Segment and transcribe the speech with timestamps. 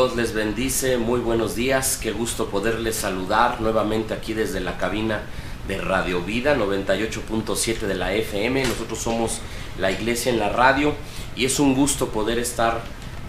[0.00, 5.20] Dios les bendice, muy buenos días, qué gusto poderles saludar nuevamente aquí desde la cabina
[5.68, 8.64] de Radio Vida 98.7 de la FM.
[8.64, 9.40] Nosotros somos
[9.78, 10.94] la iglesia en la radio
[11.36, 12.80] y es un gusto poder estar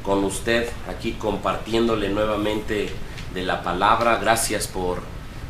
[0.01, 2.89] con usted aquí compartiéndole nuevamente
[3.33, 4.15] de la palabra.
[4.15, 5.01] Gracias por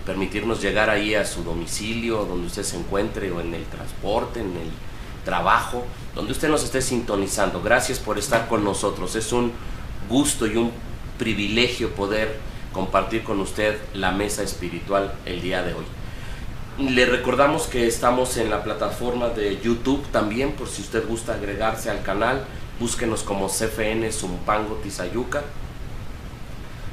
[0.08, 4.58] permitirnos llegar ahí a su domicilio, donde usted se encuentre, o en el transporte, en
[4.58, 4.72] el
[5.23, 5.85] trabajo,
[6.16, 7.61] donde usted nos esté sintonizando.
[7.61, 9.16] Gracias por estar con nosotros.
[9.16, 9.52] Es un
[10.09, 10.72] gusto y un
[11.22, 12.39] privilegio poder
[12.73, 15.86] compartir con usted la mesa espiritual el día de hoy.
[16.80, 21.91] Le recordamos que estamos en la plataforma de YouTube también, por si usted gusta agregarse
[21.91, 22.44] al canal,
[22.80, 25.44] búsquenos como CFN Zumpango Tizayuca.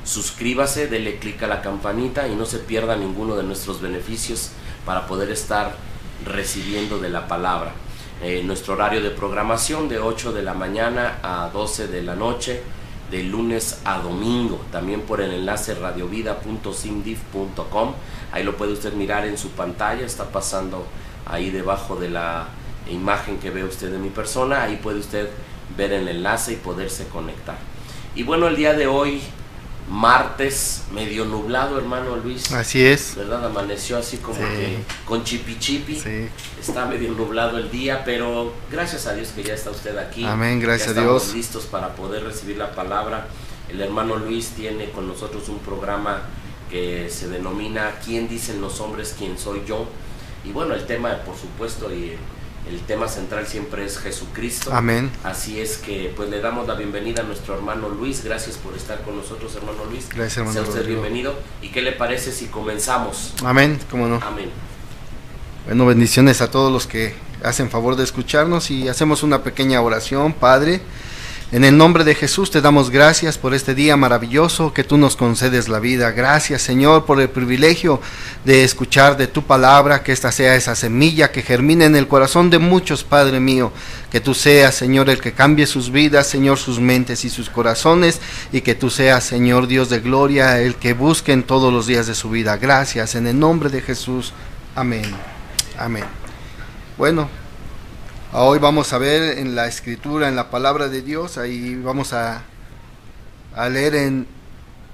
[0.04, 4.50] Suscríbase, dele clic a la campanita y no se pierda ninguno de nuestros beneficios
[4.84, 5.72] para poder estar
[6.26, 7.72] recibiendo de la palabra.
[8.22, 12.62] Eh, nuestro horario de programación de 8 de la mañana a 12 de la noche,
[13.10, 17.94] de lunes a domingo, también por el enlace radiovida.simdif.com.
[18.32, 20.86] Ahí lo puede usted mirar en su pantalla, está pasando
[21.26, 22.48] ahí debajo de la
[22.91, 25.28] imagen que ve usted de mi persona, ahí puede usted
[25.76, 27.58] ver el enlace y poderse conectar.
[28.14, 29.20] Y bueno, el día de hoy
[29.88, 32.53] martes, medio nublado, hermano Luis.
[32.53, 33.15] Así es.
[33.16, 33.47] ¿Verdad?
[33.47, 35.99] Amaneció así como que con chipi chipi.
[35.99, 36.28] Sí.
[36.60, 40.25] Está medio nublado el día, pero gracias a Dios que ya está usted aquí.
[40.25, 41.34] Amén, gracias a Dios.
[41.34, 43.28] listos para poder recibir la palabra.
[43.69, 46.22] El hermano Luis tiene con nosotros un programa
[46.71, 49.87] que se denomina ¿Quién dicen los hombres quién soy yo?
[50.44, 52.16] Y bueno, el tema, por supuesto, y
[52.68, 54.70] el tema central siempre es Jesucristo.
[54.72, 55.10] Amén.
[55.24, 58.22] Así es que pues le damos la bienvenida a nuestro hermano Luis.
[58.22, 60.08] Gracias por estar con nosotros, hermano Luis.
[60.08, 60.52] Gracias, hermano.
[60.52, 61.34] Sea usted bienvenido.
[61.62, 63.32] ¿Y qué le parece si comenzamos?
[63.44, 64.16] Amén, cómo no.
[64.16, 64.50] Amén.
[65.66, 70.32] Bueno, bendiciones a todos los que hacen favor de escucharnos y hacemos una pequeña oración,
[70.32, 70.80] Padre.
[71.50, 75.16] En el nombre de Jesús te damos gracias por este día maravilloso que tú nos
[75.16, 76.10] concedes la vida.
[76.10, 78.03] Gracias Señor por el privilegio
[78.44, 82.50] de escuchar de tu palabra, que esta sea esa semilla que germine en el corazón
[82.50, 83.72] de muchos, Padre mío.
[84.10, 88.20] Que tú seas Señor el que cambie sus vidas, Señor, sus mentes y sus corazones,
[88.53, 92.15] y que tú seas Señor Dios de gloria el que busquen todos los días de
[92.15, 92.59] su vida.
[92.59, 94.34] Gracias en el nombre de Jesús.
[94.76, 95.15] Amén.
[95.78, 96.04] Amén.
[96.98, 97.30] Bueno,
[98.34, 102.43] Hoy vamos a ver en la escritura, en la palabra de Dios, ahí vamos a,
[103.55, 104.27] a leer en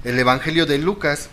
[0.04, 1.30] el Evangelio de Lucas,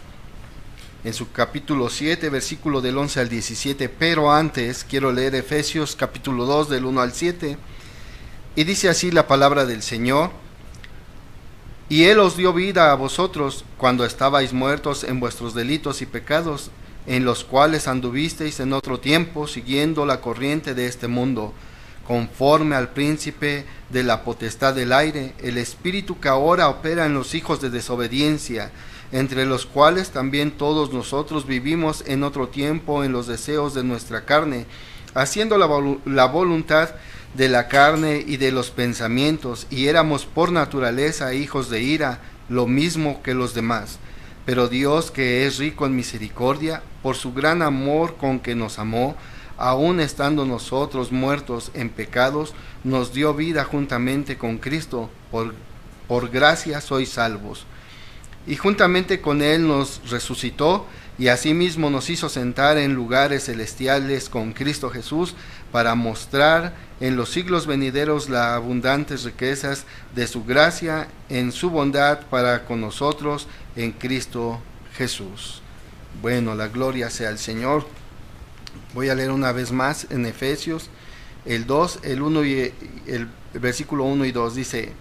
[1.04, 6.46] en su capítulo 7, versículo del 11 al 17, pero antes quiero leer Efesios capítulo
[6.46, 7.56] 2 del 1 al 7,
[8.56, 10.32] y dice así la palabra del Señor,
[11.88, 16.72] y Él os dio vida a vosotros cuando estabais muertos en vuestros delitos y pecados,
[17.06, 21.54] en los cuales anduvisteis en otro tiempo, siguiendo la corriente de este mundo,
[22.12, 27.36] conforme al príncipe de la potestad del aire, el espíritu que ahora opera en los
[27.36, 28.70] hijos de desobediencia,
[29.14, 34.26] entre los cuales también todos nosotros vivimos en otro tiempo en los deseos de nuestra
[34.26, 34.66] carne,
[35.14, 35.70] haciendo la,
[36.03, 36.90] la voluntad
[37.34, 42.20] de la carne y de los pensamientos, y éramos por naturaleza hijos de ira,
[42.50, 44.00] lo mismo que los demás.
[44.46, 49.16] Pero Dios, que es rico en misericordia, por su gran amor con que nos amó,
[49.61, 52.53] aun estando nosotros muertos en pecados,
[52.84, 55.53] nos dio vida juntamente con Cristo, por,
[56.08, 57.66] por gracia sois salvos.
[58.47, 60.87] Y juntamente con Él nos resucitó
[61.19, 65.35] y asimismo nos hizo sentar en lugares celestiales con Cristo Jesús
[65.72, 69.85] para mostrar en los siglos venideros las abundantes riquezas
[70.16, 74.59] de su gracia en su bondad para con nosotros en Cristo
[74.96, 75.61] Jesús.
[76.19, 78.01] Bueno, la gloria sea al Señor.
[78.94, 80.90] Voy a leer una vez más en Efesios
[81.46, 82.73] el 2, el 1 y
[83.08, 84.94] el versículo 1 y 2 dice,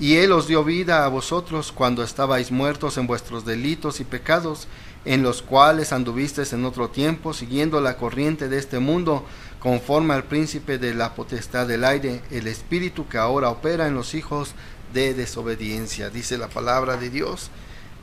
[0.00, 4.68] y Él os dio vida a vosotros cuando estabais muertos en vuestros delitos y pecados,
[5.04, 9.24] en los cuales anduvisteis en otro tiempo, siguiendo la corriente de este mundo,
[9.58, 14.14] conforme al príncipe de la potestad del aire, el espíritu que ahora opera en los
[14.14, 14.54] hijos
[14.92, 17.50] de desobediencia, dice la palabra de Dios.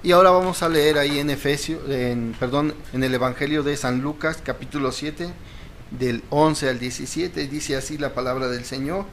[0.06, 4.02] Y ahora vamos a leer ahí en Efesios, en, perdón, en el Evangelio de San
[4.02, 5.34] Lucas, capítulo 7,
[5.90, 9.06] del 11 al 17, dice así la palabra del Señor.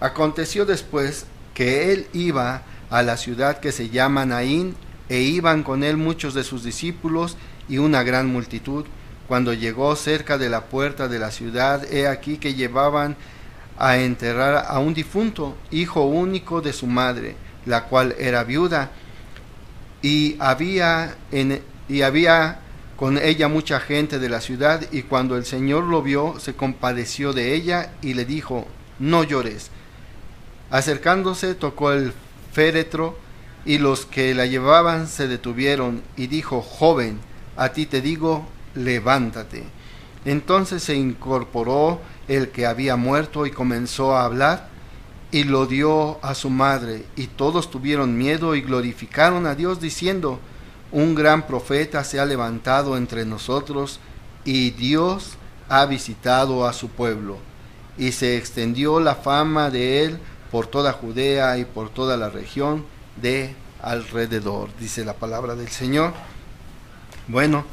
[0.00, 4.74] Aconteció después que él iba a la ciudad que se llama Naín,
[5.10, 7.36] e iban con él muchos de sus discípulos
[7.68, 8.86] y una gran multitud.
[9.28, 13.16] Cuando llegó cerca de la puerta de la ciudad, he aquí que llevaban
[13.76, 17.36] a enterrar a un difunto, hijo único de su madre,
[17.66, 18.92] la cual era viuda
[20.02, 22.58] y había, en, y había
[22.96, 27.32] con ella mucha gente de la ciudad, y cuando el Señor lo vio, se compadeció
[27.32, 28.66] de ella y le dijo,
[28.98, 29.70] no llores.
[30.70, 32.12] Acercándose, tocó el
[32.52, 33.18] féretro
[33.64, 37.20] Y los que la llevaban se detuvieron y dijo, joven,
[37.56, 39.62] a ti te digo, levántate.
[40.24, 44.68] Entonces se incorporó el que había muerto y comenzó a hablar
[45.32, 50.38] y lo dio a su madre y todos tuvieron miedo y glorificaron a Dios diciendo,
[50.92, 53.98] un gran profeta se ha levantado entre nosotros
[54.44, 55.32] y Dios
[55.70, 57.38] ha visitado a su pueblo.
[57.96, 60.18] Y se extendió la fama de él
[60.50, 62.84] por toda Judea y por toda la región
[63.20, 66.12] de alrededor, dice la palabra del Señor.
[67.26, 67.64] Bueno,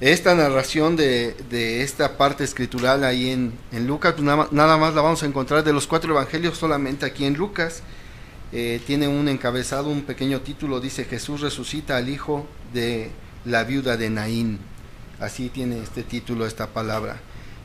[0.00, 5.22] esta narración de, esta parte escritural ahí en, Lucas, pues nada, nada, más la vamos
[5.22, 7.82] a encontrar de los cuatro evangelios solamente aquí en Lucas.
[8.52, 13.10] Eh, tiene un encabezado, un pequeño título, dice Jesús resucita al hijo de
[13.44, 14.58] la viuda de Naín.
[15.20, 17.20] Así tiene este título, esta palabra.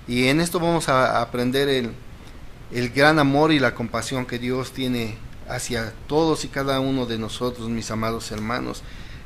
[0.08, 1.92] Y en esto vamos a aprender el,
[2.72, 5.18] el gran amor y la compasión que Dios tiene
[5.48, 8.84] hacia todos y cada uno de nosotros, mis amados hermanos.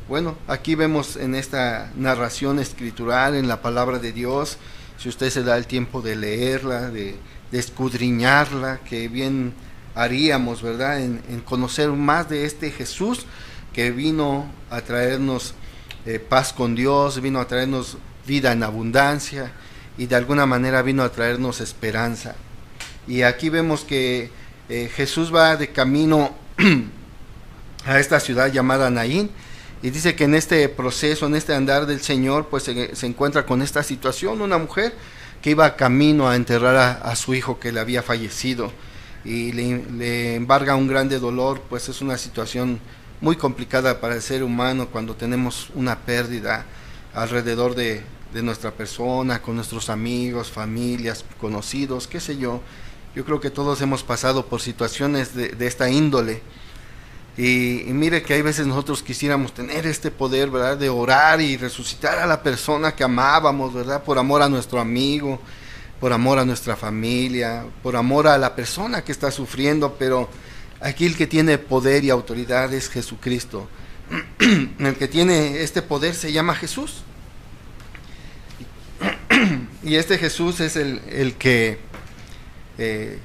[0.09, 4.57] Bueno, aquí vemos en esta narración escritural, en la palabra de Dios,
[4.97, 7.15] si usted se da el tiempo de leerla, de,
[7.51, 9.53] escudriñarla, que bien
[9.93, 10.99] haríamos, ¿verdad?
[10.99, 13.27] En, conocer más de este Jesús
[13.71, 15.53] que vino a traernos
[16.07, 19.51] eh, paz con Dios, vino a traernos vida en abundancia
[19.95, 22.33] y de alguna manera vino a traernos esperanza.
[23.07, 24.31] Y aquí vemos que
[24.69, 26.33] eh, Jesús va de camino
[27.85, 29.29] a esta ciudad llamada Naín,
[29.81, 33.61] y dice que en este proceso, en este andar del Señor, pues se, encuentra con
[33.61, 34.93] esta situación, una mujer
[35.41, 38.73] que iba camino a enterrar a, su hijo que le había fallecido
[39.23, 42.79] y le, embarga un grande dolor, pues es una situación
[43.21, 46.65] muy complicada para el ser humano cuando tenemos una pérdida
[47.13, 48.03] alrededor de,
[48.33, 52.61] nuestra persona, con nuestros amigos, familias, conocidos, qué sé yo.
[53.15, 56.43] Yo creo que todos hemos pasado por situaciones de, de esta índole
[57.41, 60.77] y, mire que hay veces nosotros quisiéramos tener este poder, ¿verdad?
[60.77, 64.03] De orar y resucitar a la persona que amábamos, ¿verdad?
[64.03, 65.39] Por amor a nuestro amigo,
[66.01, 70.29] por amor a nuestra familia, por amor a la persona que está sufriendo, pero
[70.81, 73.69] aquí el que tiene poder y autoridad es Jesucristo.
[74.79, 77.03] el que tiene este poder se llama Jesús.
[79.81, 81.79] y este Jesús es el, que
[82.77, 83.17] eh,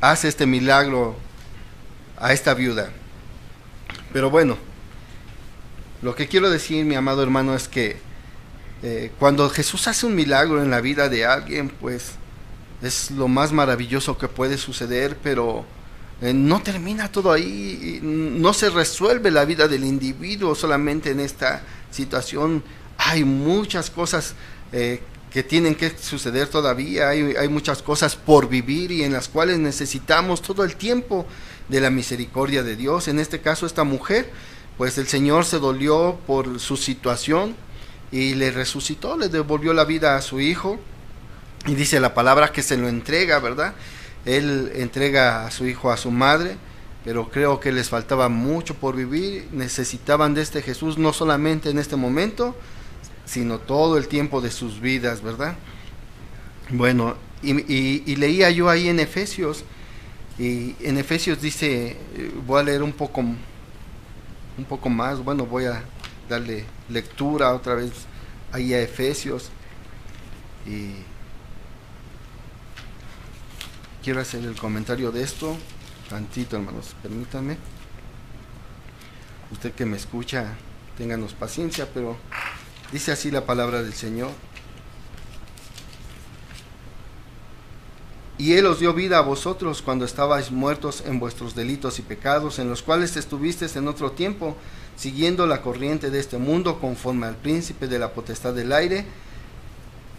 [0.00, 1.16] hace este milagro
[2.16, 2.92] a esta viuda.
[4.14, 4.56] Pero bueno,
[6.00, 7.96] lo que quiero decir, mi amado hermano, es que
[8.84, 12.12] eh, cuando Jesús hace un milagro en la vida de alguien, pues
[12.80, 15.66] es lo más maravilloso que puede suceder, pero
[16.22, 21.62] eh, no termina todo ahí, no se resuelve la vida del individuo solamente en esta
[21.90, 22.62] situación.
[22.98, 24.34] Hay muchas cosas
[24.70, 25.02] eh,
[25.32, 29.58] que tienen que suceder todavía, hay, hay muchas cosas por vivir y en las cuales
[29.58, 31.26] necesitamos todo el tiempo
[31.68, 33.08] de la misericordia de Dios.
[33.08, 34.30] En este caso, esta mujer,
[34.76, 37.54] pues el Señor se dolió por su situación
[38.12, 40.78] y le resucitó, le devolvió la vida a su hijo.
[41.66, 43.74] Y dice la palabra que se lo entrega, ¿verdad?
[44.24, 46.56] Él entrega a su hijo a su madre,
[47.04, 49.48] pero creo que les faltaba mucho por vivir.
[49.52, 52.54] Necesitaban de este Jesús no solamente en este momento,
[53.24, 55.56] sino todo el tiempo de sus vidas, ¿verdad?
[56.70, 59.64] Bueno, y, leía yo ahí en Efesios
[60.38, 65.66] y en Efesios dice, eh, voy a leer un poco, un poco más, bueno, voy
[65.66, 65.84] a
[66.28, 67.92] darle lectura otra vez
[68.52, 69.50] ahí a Efesios.
[70.66, 70.94] Y
[74.02, 75.56] quiero hacer el comentario de esto,
[76.08, 77.56] tantito hermanos, permítanme.
[79.52, 80.54] Usted que me escucha,
[80.98, 82.16] ténganos paciencia, pero
[82.90, 84.30] dice así la palabra del Señor.
[88.44, 92.58] Y Él os dio vida a vosotros cuando estabais muertos en vuestros delitos y pecados,
[92.58, 94.54] en los cuales estuvisteis en otro tiempo,
[94.98, 99.06] siguiendo la corriente de este mundo, conforme al príncipe de la potestad del aire,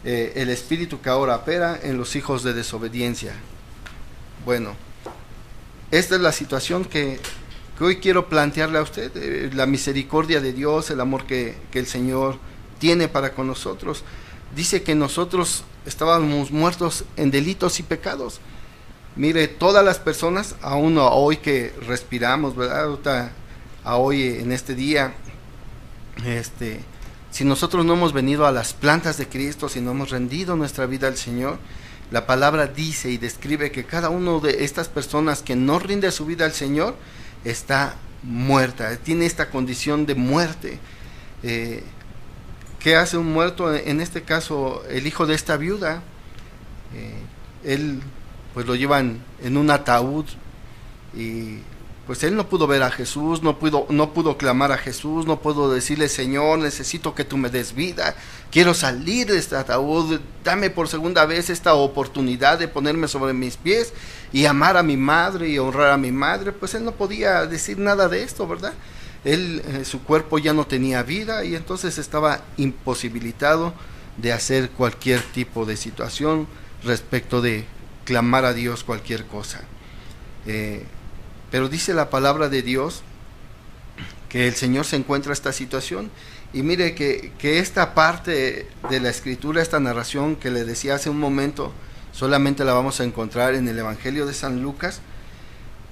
[0.03, 3.33] eh, el espíritu que ahora opera en los hijos de desobediencia.
[4.43, 4.73] Bueno,
[5.91, 7.19] esta es la situación que,
[7.79, 11.85] hoy quiero plantearle a usted, eh, la misericordia de Dios, el amor que, que el
[11.85, 12.39] Señor
[12.79, 14.03] tiene para con nosotros.
[14.55, 18.39] Dice que nosotros estábamos muertos en delitos y pecados.
[19.15, 23.31] Mire, todas las personas, aún hoy que respiramos, ¿verdad?
[23.83, 25.13] A hoy en este día,
[26.25, 26.79] este,
[27.31, 30.85] si nosotros no hemos venido a las plantas de Cristo, si no hemos rendido nuestra
[30.85, 31.59] vida al Señor,
[32.11, 36.25] la palabra dice y describe que cada uno de estas personas que no rinde su
[36.25, 36.95] vida al Señor
[37.43, 40.79] está muerta, tiene esta condición de muerte.
[41.43, 41.83] Eh,
[42.85, 43.73] ¿Qué hace un muerto?
[43.73, 46.03] En este caso, el hijo de esta viuda,
[46.93, 47.19] eh,
[47.63, 47.99] él
[48.53, 50.25] pues lo llevan en un ataúd
[51.15, 51.61] y
[52.05, 55.39] pues él no pudo ver a Jesús, no pudo, no pudo clamar a Jesús, no
[55.39, 58.15] pudo decirle, Señor, necesito que tú me des vida,
[58.51, 63.57] quiero salir de este ataúd, dame por segunda vez esta oportunidad de ponerme sobre mis
[63.57, 63.93] pies
[64.31, 67.79] y amar a mi madre y honrar a mi madre, pues él no podía decir
[67.79, 68.73] nada de esto, ¿verdad?
[69.25, 73.73] Él, eh, su cuerpo ya no tenía vida y entonces estaba imposibilitado
[74.17, 76.47] de hacer cualquier tipo de situación
[76.83, 77.65] respecto de
[78.05, 79.61] clamar a Dios cualquier cosa.
[80.45, 80.83] Eh,
[81.51, 83.01] pero dice la palabra de Dios
[84.29, 86.11] que el Señor se encuentra esta situación.
[86.53, 91.19] Y mire que, esta parte de la escritura, esta narración que le decía hace un
[91.19, 91.73] momento,
[92.11, 95.01] solamente la vamos a encontrar en el Evangelio de San Lucas,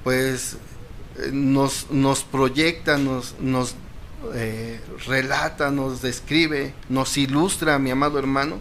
[0.03, 0.57] pues
[1.31, 3.75] nos, nos proyecta, nos, nos
[4.33, 8.59] eh, relata, nos describe, nos ilustra, mi amado hermano,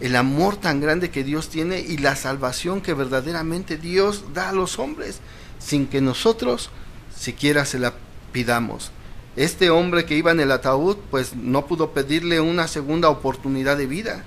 [0.00, 4.52] el amor tan grande que Dios tiene y la salvación que verdaderamente Dios da a
[4.52, 5.20] los hombres
[5.58, 6.70] sin que nosotros
[7.16, 7.94] siquiera se la
[8.32, 8.90] pidamos.
[9.36, 13.86] Este hombre que iba en el ataúd, pues no pudo pedirle una segunda oportunidad de
[13.86, 14.24] vida.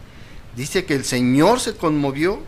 [0.56, 2.40] Dice que el Señor se conmovió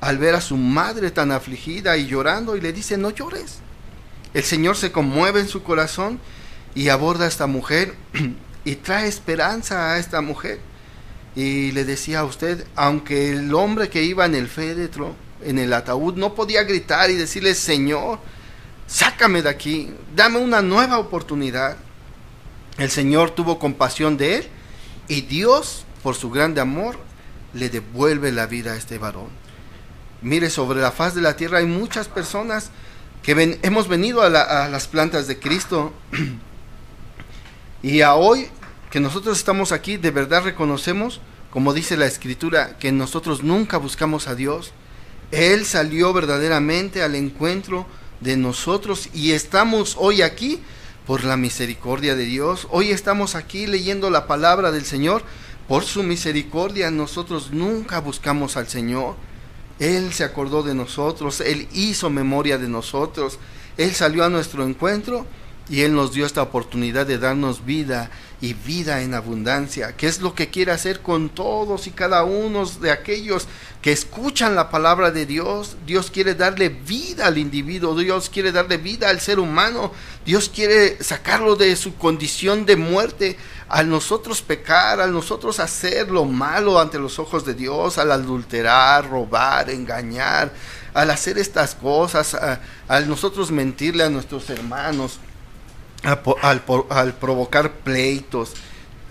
[0.00, 3.60] al ver a su madre tan afligida y llorando y le dice, no llores.
[4.36, 6.20] El Señor se conmueve en su corazón
[6.74, 7.94] y aborda a esta mujer
[8.66, 10.60] y trae esperanza a esta mujer.
[11.34, 15.72] Y le decía a usted, aunque el hombre que iba en el féretro en el
[15.72, 18.18] ataúd, no podía gritar y decirle, Señor,
[18.86, 21.78] sácame de aquí, dame una nueva oportunidad.
[22.76, 24.48] El Señor tuvo compasión de él
[25.08, 26.98] y Dios, por su grande amor,
[27.54, 29.28] le devuelve la vida a este varón.
[30.20, 32.70] Mire, sobre la faz de la tierra hay muchas personas
[33.26, 35.92] que hemos venido a, a las plantas de Cristo
[37.82, 38.46] y a hoy
[38.88, 44.28] que nosotros estamos aquí, de verdad reconocemos, como dice la Escritura, que nosotros nunca buscamos
[44.28, 44.72] a Dios,
[45.32, 47.88] él salió verdaderamente al encuentro
[48.20, 50.60] de nosotros y estamos hoy aquí
[51.04, 52.68] por la misericordia de Dios.
[52.70, 55.24] Hoy estamos aquí leyendo la palabra del Señor.
[55.66, 59.16] Por su misericordia nosotros nunca buscamos al Señor.
[59.78, 63.38] Él se acordó de nosotros, Él hizo memoria de nosotros,
[63.76, 65.26] Él salió a nuestro encuentro
[65.68, 70.20] y Él nos dio esta oportunidad de darnos vida y vida en abundancia, que es
[70.20, 73.48] lo que quiere hacer con todos y cada uno de aquellos
[73.80, 75.76] que escuchan la palabra de Dios.
[75.86, 79.92] Dios quiere darle vida al individuo, Dios quiere darle vida al ser humano,
[80.24, 83.36] Dios quiere sacarlo de su condición de muerte,
[83.68, 89.08] al nosotros pecar, al nosotros hacer lo malo ante los ojos de Dios, al adulterar,
[89.08, 90.52] robar, engañar,
[90.94, 92.36] al hacer estas cosas,
[92.88, 95.18] al nosotros mentirle a nuestros hermanos
[96.02, 98.54] al, provocar pleitos,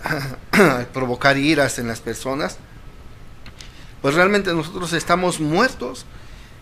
[0.52, 2.58] al provocar iras en las personas,
[4.02, 6.06] pues realmente nosotros estamos muertos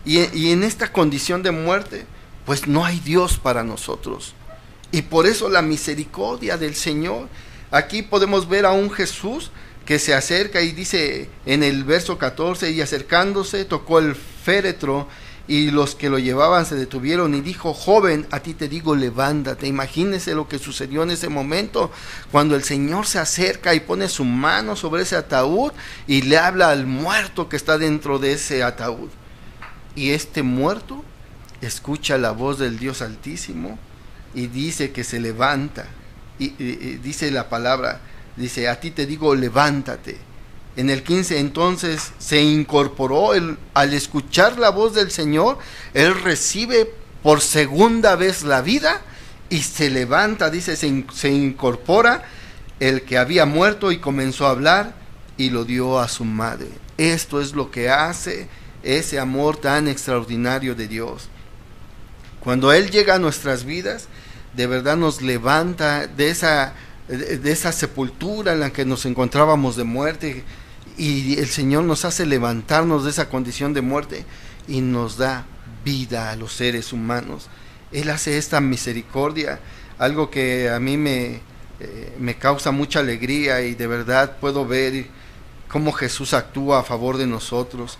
[0.04, 2.06] y, y en esta condición de muerte,
[2.46, 4.34] pues no hay Dios para nosotros.
[4.90, 7.28] Y por eso la misericordia del Señor.
[7.74, 9.50] Aquí podemos ver a un Jesús
[9.84, 15.08] que se acerca y dice en el verso 14, y acercándose tocó el féretro
[15.48, 19.66] y los que lo llevaban se detuvieron y dijo, joven, a ti te digo, levántate.
[19.66, 21.90] Imagínese lo que sucedió en ese momento,
[22.30, 25.72] cuando el Señor se acerca y pone su mano sobre ese ataúd
[26.06, 29.08] y le habla al muerto que está dentro de ese ataúd.
[29.96, 31.02] Y este muerto
[31.60, 33.80] escucha la voz del Dios Altísimo
[34.32, 35.88] y dice que se levanta.
[36.38, 36.48] Y,
[36.98, 38.00] dice la palabra,
[38.36, 40.18] dice, a ti te digo, levántate
[40.76, 43.30] en el 15 entonces se incorporó,
[43.74, 45.58] al escuchar la voz del Señor,
[45.94, 49.00] él recibe por segunda vez la vida
[49.50, 52.24] y se levanta, dice, se, se incorpora
[52.80, 54.94] el que había muerto y comenzó a hablar
[55.36, 56.68] y lo dio a su madre.
[56.98, 58.48] Esto es lo que hace
[58.82, 61.28] ese amor tan extraordinario de Dios.
[62.40, 64.08] Cuando Él llega a nuestras vidas,
[64.56, 66.74] de verdad nos levanta de esa,
[67.08, 70.44] de esa sepultura en la que nos encontrábamos de muerte,
[70.96, 74.24] y el Señor nos hace levantarnos de esa condición de muerte
[74.68, 75.44] y nos da
[75.84, 77.48] vida a los seres humanos.
[77.90, 79.60] Él hace esta misericordia,
[79.98, 81.40] algo que a mí me,
[81.80, 85.06] eh, me causa mucha alegría y de verdad puedo ver
[85.68, 87.98] cómo Jesús actúa a favor de nosotros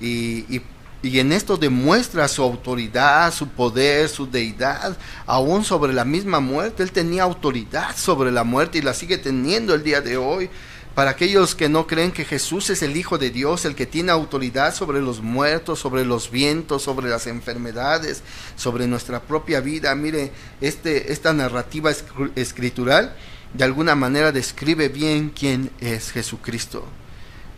[0.00, 0.60] y, y,
[1.04, 4.96] y en esto demuestra su autoridad, su poder, su deidad,
[5.26, 6.82] aún sobre la misma muerte.
[6.82, 10.48] Él tenía autoridad sobre la muerte y la sigue teniendo el día de hoy.
[10.94, 14.12] Para aquellos que no creen que Jesús es el Hijo de Dios, el que tiene
[14.12, 18.22] autoridad sobre los muertos, sobre los vientos, sobre las enfermedades,
[18.56, 21.92] sobre nuestra propia vida, mire, este, esta narrativa
[22.36, 23.14] escritural
[23.54, 26.84] de alguna manera describe bien quién es Jesucristo.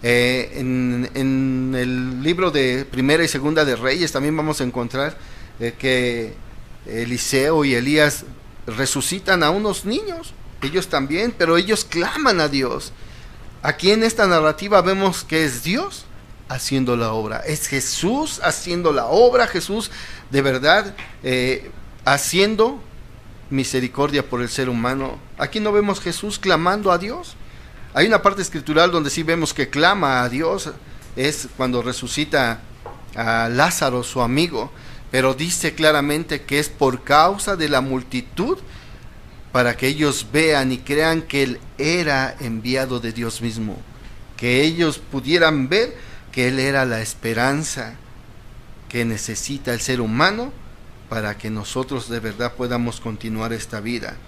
[0.02, 5.16] Eh, en, el libro de Primera y Segunda de Reyes también vamos a encontrar
[5.58, 6.34] eh, que
[6.86, 8.24] Eliseo y Elías
[8.66, 12.92] resucitan a unos niños, ellos también, pero ellos claman a Dios.
[13.62, 16.04] Aquí en esta narrativa vemos que es Dios
[16.48, 19.90] haciendo la obra, es Jesús haciendo la obra, Jesús
[20.30, 21.70] de verdad eh,
[22.04, 22.80] haciendo
[23.50, 25.18] misericordia por el ser humano.
[25.38, 27.36] Aquí no vemos Jesús clamando a Dios.
[27.96, 30.70] Hay una parte escritural donde sí vemos que clama a Dios,
[31.16, 32.60] es cuando resucita
[33.14, 34.70] a Lázaro, su amigo,
[35.10, 38.58] pero dice claramente que es por causa de la multitud
[39.50, 43.78] para que ellos vean y crean que Él era enviado de Dios mismo,
[44.36, 45.96] que ellos pudieran ver
[46.32, 47.94] que Él era la esperanza
[48.90, 50.52] que necesita el ser humano
[51.08, 54.18] para que nosotros de verdad podamos continuar esta vida.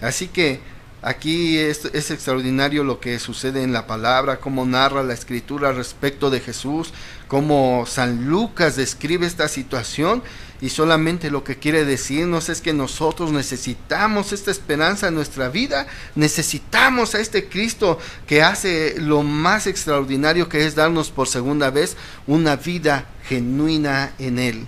[0.00, 5.72] Así que Aquí es, extraordinario lo que sucede en la palabra, cómo narra la escritura
[5.72, 6.92] respecto de Jesús,
[7.26, 10.22] cómo San Lucas describe esta situación
[10.60, 15.86] y solamente lo que quiere decirnos es que nosotros necesitamos esta esperanza en nuestra vida,
[16.16, 21.96] necesitamos a este Cristo que hace lo más extraordinario que es darnos por segunda vez
[22.26, 24.66] una vida genuina en Él.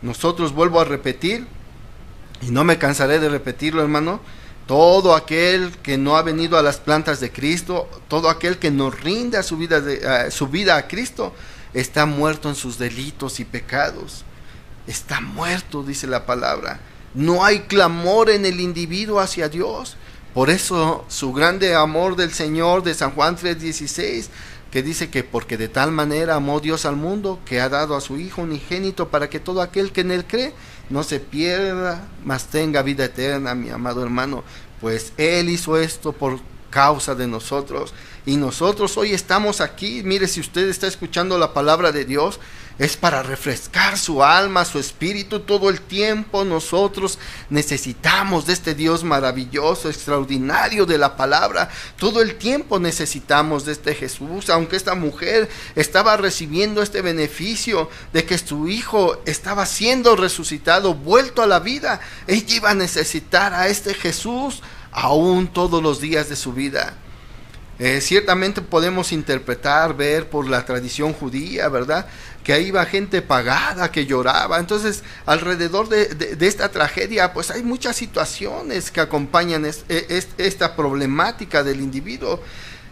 [0.00, 1.46] Nosotros vuelvo a repetir,
[2.40, 4.22] y no me cansaré de repetirlo hermano,
[4.70, 8.88] todo aquel que no ha venido a las plantas de Cristo, todo aquel que no
[8.88, 11.34] rinde a su, vida de, su vida a Cristo,
[11.74, 14.24] está muerto en sus delitos y pecados.
[14.86, 16.78] Está muerto, dice la palabra.
[17.14, 19.96] No hay clamor en el individuo hacia Dios.
[20.34, 24.28] Por eso su grande amor del Señor de San Juan 3:16,
[24.70, 28.00] que dice que porque de tal manera amó Dios al mundo, que ha dado a
[28.00, 30.54] su Hijo unigénito para que todo aquel que en él cree
[30.90, 34.44] no se pierda, mas tenga vida eterna, mi amado hermano,
[34.80, 37.94] pues Él hizo esto por causa de nosotros.
[38.26, 42.40] Y nosotros hoy estamos aquí, mire, si usted está escuchando la palabra de Dios,
[42.80, 46.46] es para refrescar su alma, su espíritu todo el tiempo.
[46.46, 47.18] Nosotros
[47.50, 51.68] necesitamos de este Dios maravilloso, extraordinario de la palabra.
[51.98, 58.24] Todo el tiempo necesitamos de este Jesús, aunque esta mujer estaba recibiendo este beneficio de
[58.24, 62.00] que su hijo estaba siendo resucitado, vuelto a la vida.
[62.26, 66.96] Ella iba a necesitar a este Jesús aún todos los días de su vida.
[67.82, 72.06] Eh, ciertamente podemos interpretar, ver por la tradición judía, ¿verdad?
[72.44, 74.58] Que ahí iba gente pagada, que lloraba.
[74.58, 81.80] Entonces, alrededor de, esta tragedia, pues hay muchas situaciones que acompañan e, esta problemática del
[81.80, 82.42] individuo.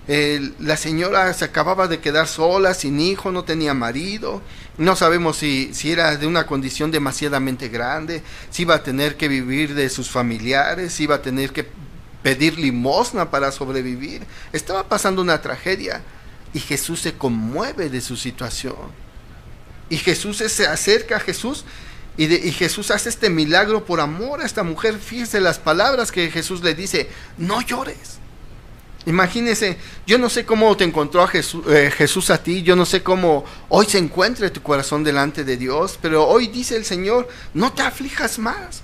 [0.06, 4.42] la señora se acababa de quedar sola, sin hijo, no tenía marido.
[4.76, 9.28] No sabemos si, si era de una condición demasiadamente grande, si iba a tener que
[9.28, 11.66] vivir de sus familiares, si iba a tener que
[12.22, 14.22] pedir limosna para sobrevivir.
[14.52, 16.02] Estaba pasando una tragedia
[16.52, 19.07] y Jesús se conmueve de su situación.
[19.90, 21.64] Y Jesús se acerca a Jesús
[22.16, 24.98] y, y, Jesús hace este milagro por amor a esta mujer.
[24.98, 28.18] Fíjese las palabras que Jesús le dice, no llores.
[29.06, 32.84] Imagínese, yo no sé cómo te encontró a Jesús, eh, Jesús, a ti, yo no
[32.84, 37.26] sé cómo hoy se encuentre tu corazón delante de Dios, pero hoy dice el Señor,
[37.54, 38.82] no te aflijas más,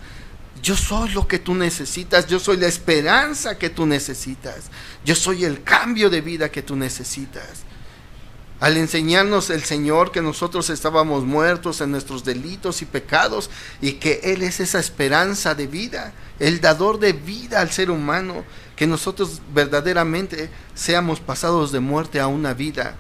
[0.63, 4.71] yo soy lo que tú necesitas, yo soy la esperanza que tú necesitas,
[5.05, 7.65] yo soy el cambio de vida que tú necesitas.
[8.65, 13.51] Al enseñarnos el Señor que nosotros estábamos muertos en nuestros delitos y pecados
[13.83, 18.43] y que Él es esa esperanza de vida, el dador de vida al ser humano,
[18.75, 22.97] que nosotros verdaderamente seamos pasados de muerte a una vida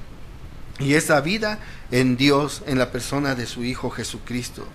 [0.78, 4.66] y esa vida en Dios, en la persona de su Hijo Jesucristo.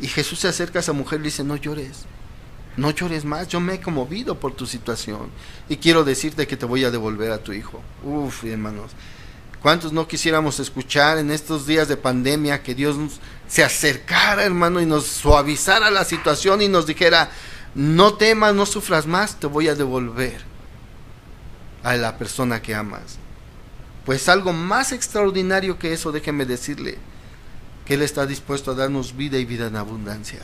[0.00, 2.04] Y Jesús se acerca a esa mujer y le dice, no llores,
[2.76, 5.30] no llores más, yo me he conmovido por tu situación
[5.70, 7.80] y quiero decirte que te voy a devolver a tu hijo.
[8.04, 8.90] Uf, hermanos,
[9.62, 12.96] ¿cuántos no quisiéramos escuchar en estos días de pandemia que Dios
[13.48, 17.30] se acercara, hermano, y nos suavizara la situación y nos dijera,
[17.74, 20.40] no temas, no sufras más, te voy a devolver
[21.82, 23.18] a la persona que amas?
[24.04, 26.98] Pues algo más extraordinario que eso, déjeme decirle,
[27.84, 30.40] que Él está dispuesto a darnos vida y vida en abundancia.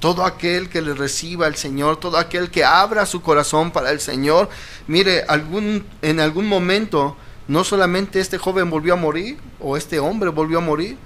[0.00, 4.00] Todo aquel que le reciba al Señor, todo aquel que abra su corazón para el
[4.00, 4.50] Señor,
[4.86, 7.16] mire, algún, en algún momento
[7.48, 10.96] no solamente este joven volvió a morir o este hombre volvió a morir,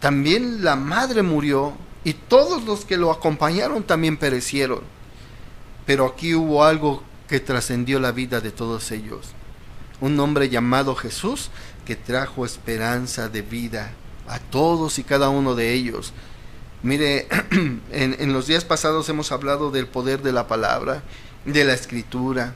[0.00, 4.80] también la madre murió y todos los que lo acompañaron también perecieron.
[5.86, 9.28] Pero aquí hubo algo que trascendió la vida de todos ellos.
[10.00, 11.50] Un hombre llamado Jesús
[11.86, 13.92] que trajo esperanza de vida
[14.28, 16.12] a todos y cada uno de ellos.
[16.82, 17.28] Mire,
[17.92, 21.02] en, los días pasados hemos hablado del poder de la palabra,
[21.44, 22.54] de la escritura.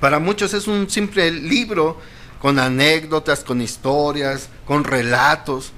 [0.00, 1.98] Para muchos es un simple libro
[2.42, 5.72] con anécdotas, con historias, con relatos.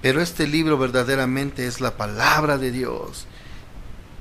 [0.00, 3.26] Pero este libro verdaderamente es la palabra de Dios.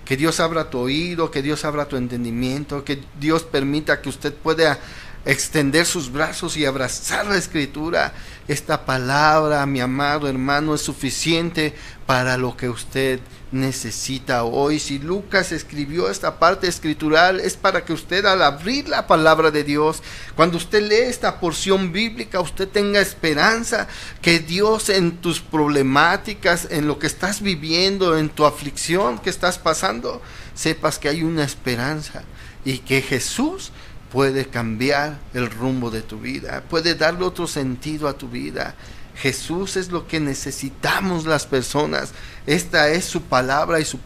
[0.04, 4.34] Que Dios abra tu oído, que Dios abra tu entendimiento, que Dios permita que usted
[4.34, 4.78] pueda
[5.26, 8.14] extender sus brazos y abrazar la escritura.
[8.48, 11.74] Esta palabra, mi amado hermano, es suficiente
[12.06, 13.22] para lo que usted
[13.54, 14.80] necesita hoy.
[14.80, 19.64] Si Lucas escribió esta parte escritural es para que usted al abrir la palabra de
[19.64, 20.04] Dios,
[20.36, 23.88] cuando usted lee esta porción bíblica, usted tenga esperanza
[24.22, 29.58] que Dios en tus problemáticas, en lo que estás viviendo, en tu aflicción que estás
[29.58, 30.22] pasando,
[30.54, 32.24] sepas que hay una esperanza
[32.66, 33.72] y que Jesús
[34.14, 38.76] puede cambiar el rumbo de tu vida, puede darle otro sentido a tu vida.
[39.16, 42.12] Jesús es lo que necesitamos las personas.
[42.46, 43.98] Esta es su palabra y su,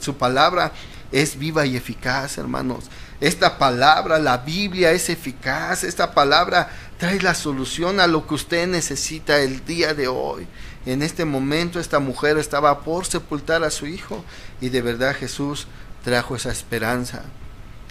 [0.00, 0.72] su, palabra
[1.10, 2.90] es viva y eficaz, hermanos.
[3.22, 5.82] Esta palabra, la Biblia es eficaz.
[5.82, 10.46] Esta palabra trae la solución a lo que usted necesita el día de hoy.
[10.84, 14.22] En este momento esta mujer estaba por sepultar a su hijo
[14.60, 15.66] y de verdad Jesús
[16.04, 17.22] trajo esa esperanza.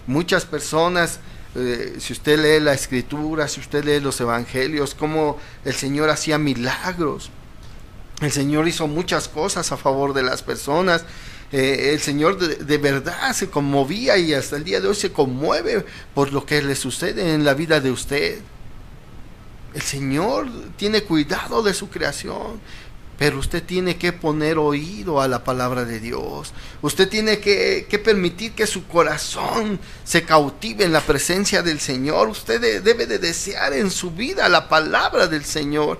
[0.06, 1.20] Muchas personas
[1.56, 6.38] eh, si usted lee la escritura, si usted lee los evangelios, cómo el Señor hacía
[6.38, 7.30] milagros.
[8.22, 11.06] El Señor hizo muchas cosas a favor de las personas.
[11.52, 15.86] Eh, el Señor de, verdad se conmovía y hasta el día de hoy se conmueve
[16.16, 18.40] por lo que le sucede en la vida de usted.
[19.76, 22.60] El Señor tiene cuidado de su creación.
[23.18, 26.54] Pero usted tiene que poner oído a la palabra de Dios.
[26.82, 32.30] Usted tiene que, permitir que su corazón se cautive en la presencia del Señor.
[32.30, 36.00] Usted debe de desear en su vida la palabra del Señor.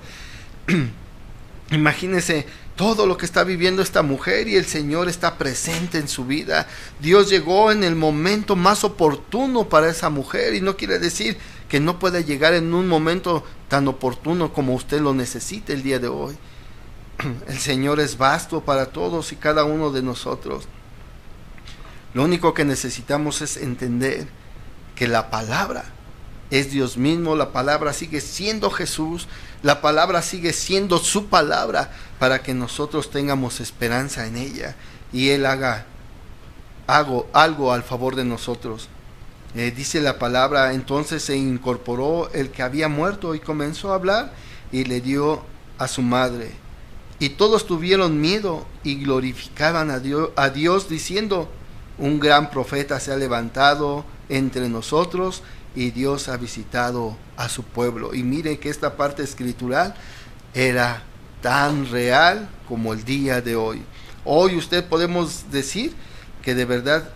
[1.72, 2.46] Imagínese
[2.76, 6.68] todo lo que está viviendo esta mujer y el Señor está presente en su vida.
[7.00, 11.38] Dios llegó en el momento más oportuno para esa mujer y no quiere decir
[11.70, 16.00] que no pueda llegar en un momento tan oportuno como usted lo necesite el día
[16.00, 16.36] de hoy.
[17.48, 20.68] El Señor es vasto para todos y cada uno de nosotros.
[22.14, 24.28] Lo único que necesitamos es entender
[24.96, 25.86] que la palabra
[26.52, 29.28] es Dios mismo, la palabra sigue siendo Jesús,
[29.64, 34.76] la palabra sigue siendo su palabra para que nosotros tengamos esperanza en ella
[35.12, 35.86] y Él haga,
[36.86, 38.90] hago algo al favor de nosotros.
[39.56, 44.34] Eh, dice la palabra, entonces se incorporó el que había muerto y comenzó a hablar
[44.72, 45.44] y le dio
[45.80, 46.63] a su madre
[47.24, 51.50] y todos tuvieron miedo y glorificaban a Dios, a Dios diciendo,
[51.98, 55.42] un gran profeta se ha levantado entre nosotros
[55.74, 58.14] y Dios ha visitado a su pueblo.
[58.14, 59.96] Y mire que esta parte escritural
[60.54, 61.04] era
[61.42, 63.84] tan real como el día de hoy.
[64.26, 65.94] Hoy usted podemos decir
[66.42, 67.10] que de verdad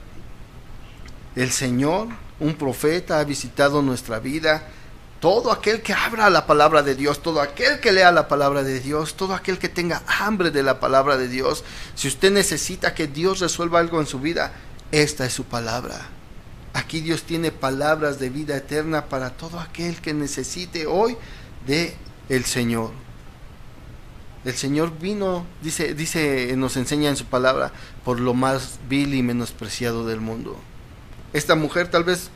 [1.36, 2.08] el Señor,
[2.40, 4.70] un profeta, ha visitado nuestra vida
[5.20, 8.80] todo aquel que abra la palabra de Dios, todo aquel que lea la palabra de
[8.80, 11.64] Dios, todo aquel que tenga hambre de la palabra de Dios,
[11.96, 14.54] si usted necesita que Dios resuelva algo en su vida,
[14.92, 16.08] esta es su palabra.
[16.74, 21.18] Aquí Dios tiene palabras de vida eterna para todo aquel que necesite hoy
[21.66, 21.96] de
[22.30, 22.92] el Señor.
[24.46, 27.72] El Señor vino, dice, dice, nos enseña en su palabra,
[28.06, 30.58] por lo más vil y menospreciado del mundo.
[31.34, 32.30] Esta mujer tal vez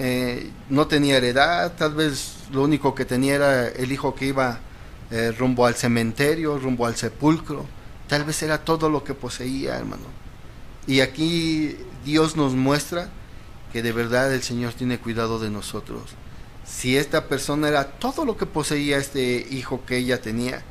[0.00, 4.60] eh, no tenía heredad, tal vez lo único que tenía era el hijo que iba
[5.10, 7.66] eh, rumbo al cementerio, rumbo al sepulcro,
[8.06, 10.04] tal vez era todo lo que poseía, hermano.
[10.86, 13.10] Y aquí Dios nos muestra
[13.72, 16.02] que de verdad el Señor tiene cuidado de nosotros.
[16.64, 20.62] Si esta persona era todo lo que poseía este hijo que ella tenía,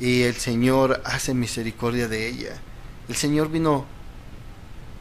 [0.00, 2.54] y el Señor hace misericordia de ella.
[3.10, 3.84] El Señor vino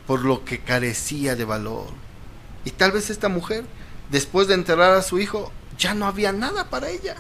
[0.05, 2.08] por lo que carecía de valor
[2.65, 3.63] y tal vez esta mujer,
[4.11, 7.15] después de enterrar a su hijo, ya no había nada para ella.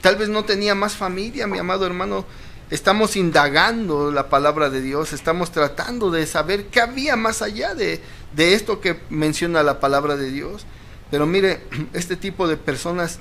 [0.00, 2.24] Tal vez no tenía más familia, mi amado hermano.
[2.70, 8.00] Estamos indagando la palabra de Dios, estamos tratando de saber qué había más allá de,
[8.34, 10.66] de esto que menciona la palabra de Dios.
[11.10, 13.18] Pero mire, este tipo de personas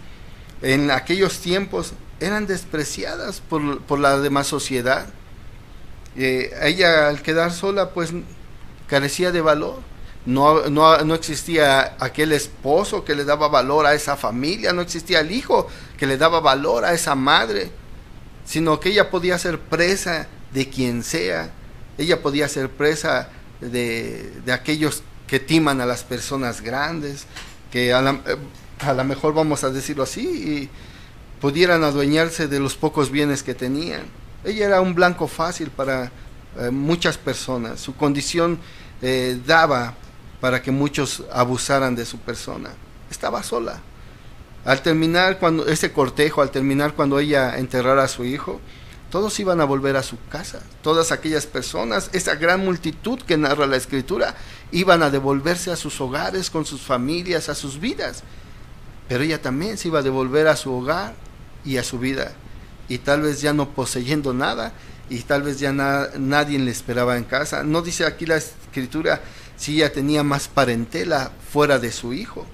[0.61, 5.07] en aquellos tiempos eran despreciadas por, por la demás sociedad.
[6.15, 8.11] Eh, ella al quedar sola pues
[8.87, 9.79] carecía de valor
[10.25, 15.31] no, no, existía aquel esposo que le daba valor a esa familia, no existía el
[15.31, 17.69] hijo que le daba valor a esa madre,
[18.43, 21.51] sino que ella podía ser presa de quien sea,
[21.97, 23.29] ella podía ser presa
[23.61, 27.25] de, aquellos que timan a las personas grandes,
[27.71, 28.21] que a lo
[28.79, 30.69] a mejor vamos a decirlo así, y
[31.39, 34.03] pudieran adueñarse de los pocos bienes que tenían.
[34.43, 36.11] Ella era un blanco fácil para
[36.59, 38.59] eh, muchas personas, su condición
[39.01, 39.93] eh, daba
[40.41, 42.71] para que muchos abusaran de su persona.
[43.09, 43.81] Estaba sola.
[44.65, 48.59] Al terminar cuando ese cortejo, al terminar cuando ella enterrara a su hijo,
[49.11, 50.61] todos iban a volver a su casa.
[50.81, 54.35] Todas aquellas personas, esa gran multitud que narra la escritura,
[54.71, 58.23] iban a devolverse a sus hogares con sus familias, a sus vidas.
[59.07, 61.13] Pero ella también se iba a devolver a su hogar
[61.63, 62.33] y a su vida.
[62.89, 64.73] Y tal vez ya no poseyendo nada,
[65.09, 67.63] y tal vez ya nadie le esperaba en casa.
[67.63, 69.21] No dice aquí la escritura
[69.57, 72.45] si ella tenía más parentela fuera de su hijo.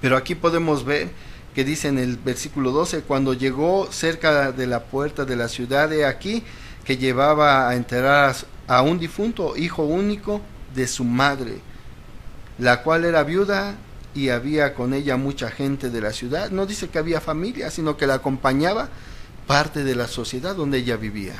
[0.00, 1.10] Pero aquí podemos ver
[1.54, 5.88] que dice en el versículo 12, cuando llegó cerca de la puerta de la ciudad
[5.88, 6.44] de aquí,
[6.84, 10.40] que llevaba a enterrar a un difunto hijo único
[10.74, 11.60] de su madre,
[12.58, 13.74] la cual era viuda
[14.14, 16.50] y había con ella mucha gente de la ciudad.
[16.50, 18.88] No dice que había familia, sino que la acompañaba
[19.46, 21.34] parte de la sociedad donde ella vivía.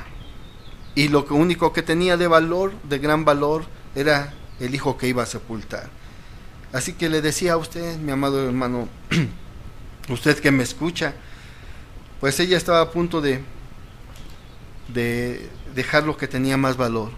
[0.95, 5.23] Y lo único que tenía de valor, de gran valor, era el hijo que iba
[5.23, 5.88] a sepultar.
[6.73, 8.88] Así que le decía a usted, mi amado hermano,
[10.09, 11.14] usted que me escucha,
[12.21, 13.42] pues ella estaba a punto de,
[14.92, 17.11] de dejar lo que tenía más valor.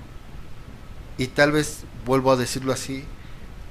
[1.19, 3.05] Y tal vez, vuelvo a decirlo así,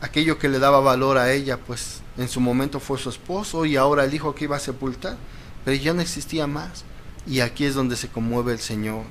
[0.01, 3.75] aquello que le daba valor a ella, pues en su momento fue su esposo y
[3.75, 5.17] ahora el hijo que iba a sepultar,
[5.63, 6.84] pero ya no existía más.
[7.25, 9.03] Y aquí es donde se conmueve el Señor.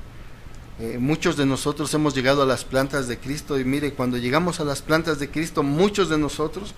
[0.80, 4.60] Eh, muchos de nosotros hemos llegado a las plantas de Cristo y mire, cuando llegamos
[4.60, 6.72] a las plantas de Cristo, muchos de nosotros,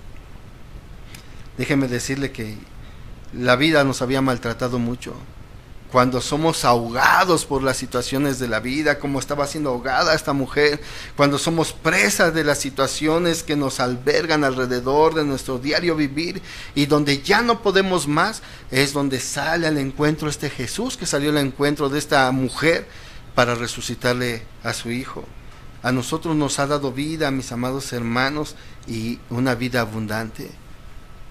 [1.58, 2.56] déjeme decirle que
[3.34, 5.12] la vida nos había maltratado mucho.
[5.92, 10.80] Cuando somos ahogados por las situaciones de la vida, como estaba siendo ahogada esta mujer,
[11.16, 16.40] cuando somos presas de las situaciones que nos albergan alrededor de nuestro diario vivir
[16.74, 21.30] y donde ya no podemos más, es donde sale al encuentro este Jesús que salió
[21.30, 22.86] al encuentro de esta mujer
[23.34, 25.24] para resucitarle a su hijo.
[25.82, 28.54] A nosotros nos ha dado vida, mis amados hermanos,
[28.86, 30.50] y una vida abundante.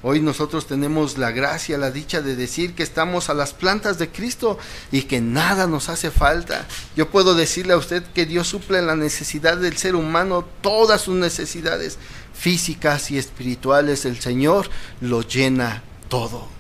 [0.02, 4.10] Hoy nosotros tenemos la gracia, la dicha de decir que estamos a las plantas de
[4.10, 4.58] Cristo
[4.94, 6.66] y que nada nos hace falta.
[6.96, 11.16] Yo puedo decirle a usted que Dios suple la necesidad del ser humano, todas sus
[11.16, 11.98] necesidades
[12.34, 14.06] físicas y espirituales.
[14.06, 14.70] El Señor
[15.02, 16.59] lo llena todo.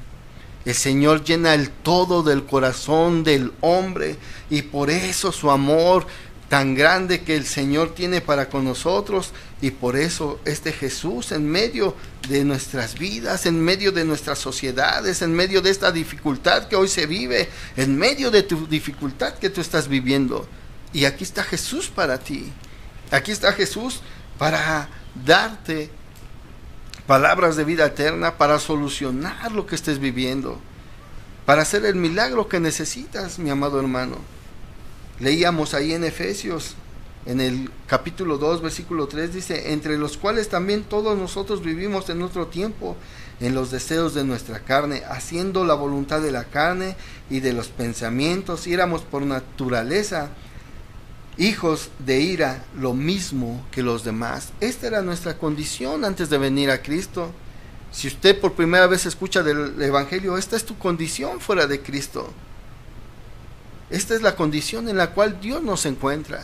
[0.66, 4.18] El Señor llena el todo del corazón del hombre
[4.50, 6.06] y por eso su amor
[6.50, 11.48] tan grande que el Señor tiene para con nosotros y por eso este Jesús en
[11.48, 11.96] medio
[12.28, 16.88] de nuestras vidas, en medio de nuestras sociedades, en medio de esta dificultad que hoy
[16.88, 20.48] se vive, en medio de tu dificultad que tú estás viviendo.
[20.92, 22.52] Y aquí está Jesús para ti.
[23.12, 24.02] Aquí está Jesús
[24.40, 24.90] para
[25.26, 25.92] darte
[27.10, 30.60] palabras de vida eterna, para solucionar lo que estés viviendo,
[31.44, 34.18] para hacer el milagro que necesitas, mi amado hermano.
[35.20, 36.76] Leíamos ahí en Efesios,
[37.26, 42.22] en el capítulo 2, versículo 3, dice, entre los cuales también todos nosotros vivimos en
[42.22, 42.96] otro tiempo,
[43.40, 46.96] en los deseos de nuestra carne, haciendo la voluntad de la carne
[47.28, 50.30] y de los pensamientos, y éramos por naturaleza
[51.40, 54.52] hijos de ira, lo mismo que los demás.
[54.60, 57.32] Esta era nuestra condición antes de venir a Cristo.
[57.92, 62.30] Si usted por primera vez escucha del Evangelio, esta es tu condición fuera de Cristo.
[63.90, 66.44] Esta es la condición en la cual Dios nos encuentra.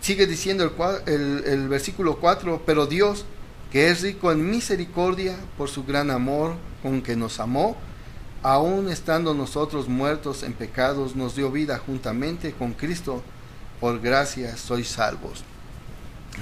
[0.00, 0.70] Sigue diciendo
[1.06, 3.24] el, versículo 4, pero Dios,
[3.72, 7.76] que es rico en misericordia por su gran amor con que nos amó,
[8.42, 13.22] aun estando nosotros muertos en pecados, nos dio vida juntamente con Cristo.
[13.80, 15.44] Por gracia sois salvos.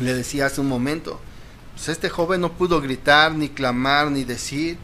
[0.01, 1.21] Le decía hace un momento,
[1.75, 4.79] pues este joven no pudo gritar, ni clamar, ni decir,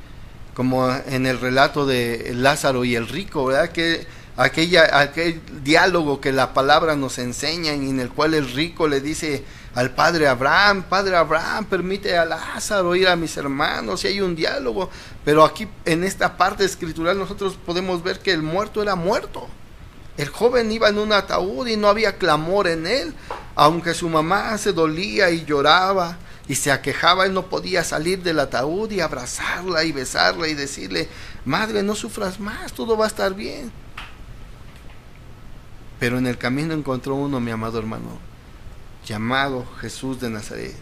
[0.54, 3.70] como en el relato de Lázaro y el rico, ¿verdad?
[3.70, 8.88] Que aquella, aquel diálogo que la palabra nos enseña y en el cual el rico
[8.88, 9.44] le dice
[9.74, 14.34] al padre Abraham, padre Abraham, permite a Lázaro ir a mis hermanos, y hay un
[14.34, 14.90] diálogo,
[15.24, 19.48] pero aquí en esta parte escritural nosotros podemos ver que el muerto era muerto.
[20.16, 23.14] El joven iba en un ataúd y no había clamor en él,
[23.54, 28.40] aunque su mamá se dolía y lloraba y se aquejaba, él no podía salir del
[28.40, 31.08] ataúd y abrazarla y besarla y decirle,
[31.44, 33.70] madre, no sufras más, todo va a estar bien.
[36.00, 38.18] Pero en el camino encontró uno, mi amado hermano,
[39.06, 40.76] llamado Jesús de Nazaret.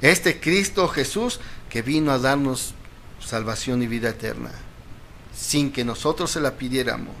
[0.00, 1.40] Este Cristo Jesús
[1.70, 2.74] que vino a darnos
[3.20, 4.50] salvación y vida eterna,
[5.34, 7.14] sin que nosotros se la pidiéramos.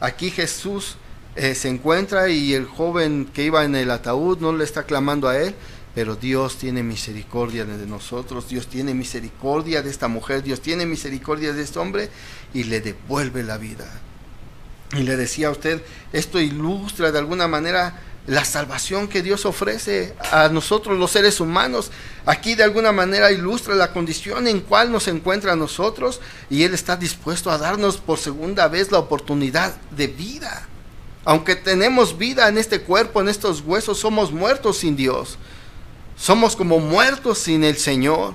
[0.00, 0.96] Aquí Jesús
[1.36, 5.28] eh, se encuentra y el joven que iba en el ataúd no le está clamando
[5.28, 5.54] a él,
[5.94, 11.54] pero Dios tiene misericordia de nosotros, Dios tiene misericordia de esta mujer, Dios tiene misericordia
[11.54, 12.10] de este hombre
[12.52, 13.86] y le devuelve la vida.
[14.92, 20.14] Y le decía a usted, esto ilustra de alguna manera la salvación que Dios ofrece
[20.32, 21.90] a nosotros los seres humanos.
[22.24, 26.74] Aquí de alguna manera ilustra la condición en cual nos encuentra a nosotros y Él
[26.74, 30.66] está dispuesto a darnos por segunda vez la oportunidad de vida.
[31.24, 35.38] Aunque tenemos vida en este cuerpo, en estos huesos, somos muertos sin Dios.
[36.16, 38.34] Somos como muertos sin el Señor,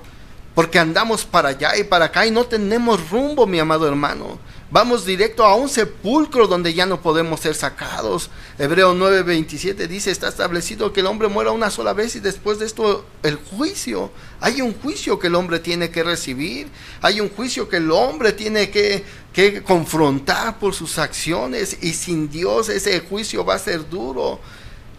[0.53, 4.39] porque andamos para allá y para acá y no tenemos rumbo, mi amado hermano.
[4.71, 8.29] Vamos directo a un sepulcro donde ya no podemos ser sacados.
[8.57, 12.67] Hebreo 9:27 dice, está establecido que el hombre muera una sola vez y después de
[12.67, 14.11] esto el juicio.
[14.39, 16.69] Hay un juicio que el hombre tiene que recibir.
[17.01, 19.03] Hay un juicio que el hombre tiene que,
[19.33, 21.79] que confrontar por sus acciones.
[21.81, 24.39] Y sin Dios ese juicio va a ser duro.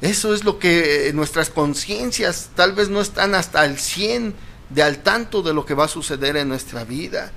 [0.02, 4.34] Eso es lo que nuestras conciencias tal vez no están hasta el 100
[4.68, 7.32] de al tanto de lo que va a suceder en nuestra vida.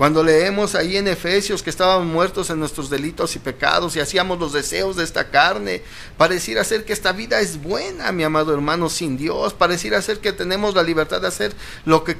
[0.00, 4.38] Cuando leemos ahí en Efesios que estábamos muertos en nuestros delitos y pecados y hacíamos
[4.38, 5.82] los deseos de esta carne,
[6.16, 9.52] pareciera ser que esta vida es buena, mi amado hermano, sin Dios.
[9.52, 11.52] Pareciera ser que tenemos la libertad de hacer
[11.84, 12.16] lo que,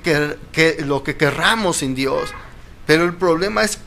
[0.80, 2.28] lo que querramos sin Dios.
[2.84, 3.78] Pero el problema es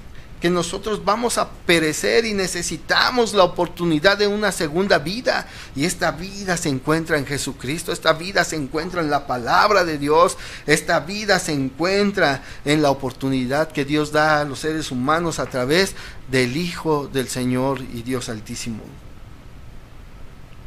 [0.44, 5.48] que nosotros vamos a perecer y necesitamos la oportunidad de una segunda vida.
[5.74, 9.98] Y esta vida se encuentra en Jesucristo, esta vida se encuentra en la palabra de
[9.98, 15.40] Dios, esta vida se encuentra en la oportunidad que Dios da a los seres humanos
[15.40, 15.96] a través
[16.30, 18.84] del Hijo del Señor y Dios Altísimo.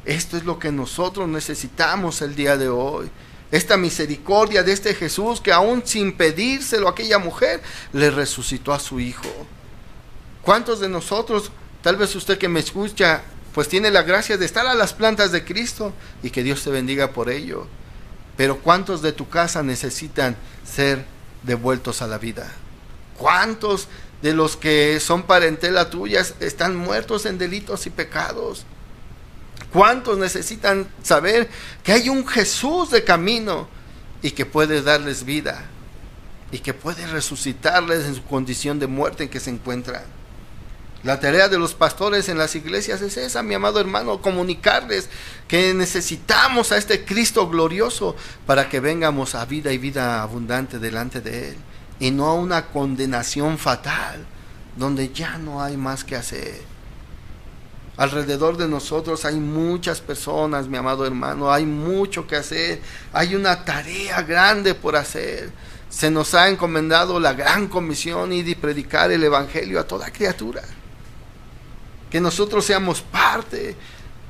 [0.07, 3.11] Esto es lo que nosotros necesitamos el día de hoy
[3.51, 7.63] esta misericordia de este Jesús que aún sin pedírselo a aquella mujer,
[7.93, 9.29] le resucitó a su hijo.
[10.47, 11.51] ¿Cuántos de nosotros,
[11.83, 15.33] tal vez usted que me escucha, pues tiene la gracia de estar a las plantas
[15.33, 17.67] de Cristo y que Dios te bendiga por ello?
[18.37, 21.05] Pero ¿cuántos de tu casa necesitan ser
[21.43, 22.49] devueltos a la vida?
[23.19, 23.89] ¿Cuántos
[24.23, 28.65] de los que son parentela tuyas están muertos en delitos y pecados?
[29.73, 31.51] ¿Cuántos necesitan saber
[31.83, 33.67] que hay un Jesús de camino
[34.23, 35.65] y que puede darles vida
[36.53, 40.16] y que puede resucitarles en su condición de muerte en que se encuentran?
[41.05, 45.09] La tarea de los pastores en las iglesias es esa, mi amado hermano, comunicarles
[45.47, 51.21] que necesitamos a este Cristo glorioso para que vengamos a vida y vida abundante delante
[51.21, 51.57] de Él
[52.01, 54.27] y no a una condenación fatal
[54.77, 56.63] donde ya no hay más que hacer.
[57.99, 62.81] Alrededor de nosotros hay muchas personas, mi amado hermano, hay mucho que hacer,
[63.13, 65.51] hay una tarea grande por hacer.
[65.89, 70.63] Se nos ha encomendado la gran comisión y de predicar el Evangelio a toda criatura
[72.17, 73.77] que nosotros seamos parte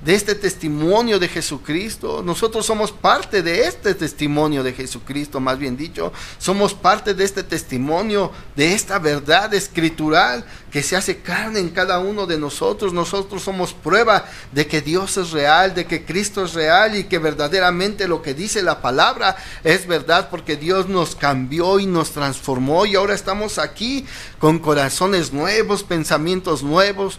[0.05, 2.23] de este testimonio de Jesucristo.
[2.23, 6.13] Nosotros somos parte de este testimonio de Jesucristo, más bien dicho.
[6.39, 11.99] Somos parte de este testimonio, de esta verdad escritural que se hace carne en cada
[11.99, 12.93] uno de nosotros.
[12.93, 17.19] Nosotros somos prueba de que Dios es real, de que Cristo es real y que
[17.19, 22.85] verdaderamente lo que dice la palabra es verdad porque Dios nos cambió y nos transformó
[22.85, 24.05] y ahora estamos aquí
[24.39, 27.19] con corazones nuevos, pensamientos nuevos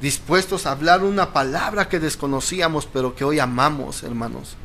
[0.00, 4.56] dispuestos a hablar una palabra que desconocíamos, pero que hoy amamos, hermanos.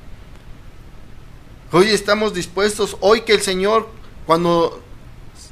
[1.71, 3.87] Hoy estamos dispuestos, hoy que el Señor,
[4.25, 4.83] cuando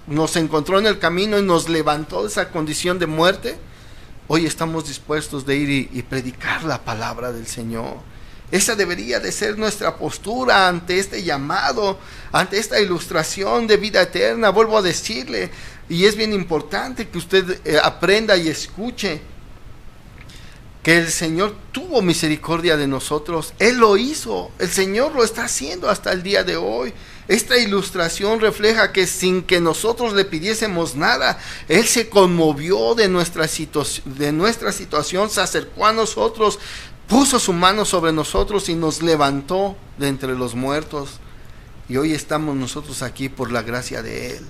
[0.08, 3.58] nos encontró en el camino y nos levantó de esa condición de muerte,
[4.28, 7.98] hoy estamos dispuestos de ir y, predicar la palabra del Señor.
[8.52, 12.00] Esa debería de ser nuestra postura ante este llamado,
[12.32, 14.50] ante esta ilustración de vida eterna.
[14.50, 15.52] Vuelvo a decirle,
[15.88, 19.22] y es bien importante que usted eh, aprenda y escuche
[20.84, 23.54] que el Señor tuvo misericordia de nosotros.
[23.60, 24.52] Él lo hizo.
[24.60, 26.94] El Señor lo está haciendo hasta el día de hoy.
[27.28, 33.48] Esta ilustración refleja que sin que nosotros le pidiésemos nada, Él se conmovió de nuestra,
[34.06, 36.58] de nuestra situación, se acercó a nosotros,
[37.08, 41.20] puso su mano sobre nosotros y nos levantó de entre los muertos.
[41.88, 44.46] Y hoy estamos nosotros aquí por la gracia de Él.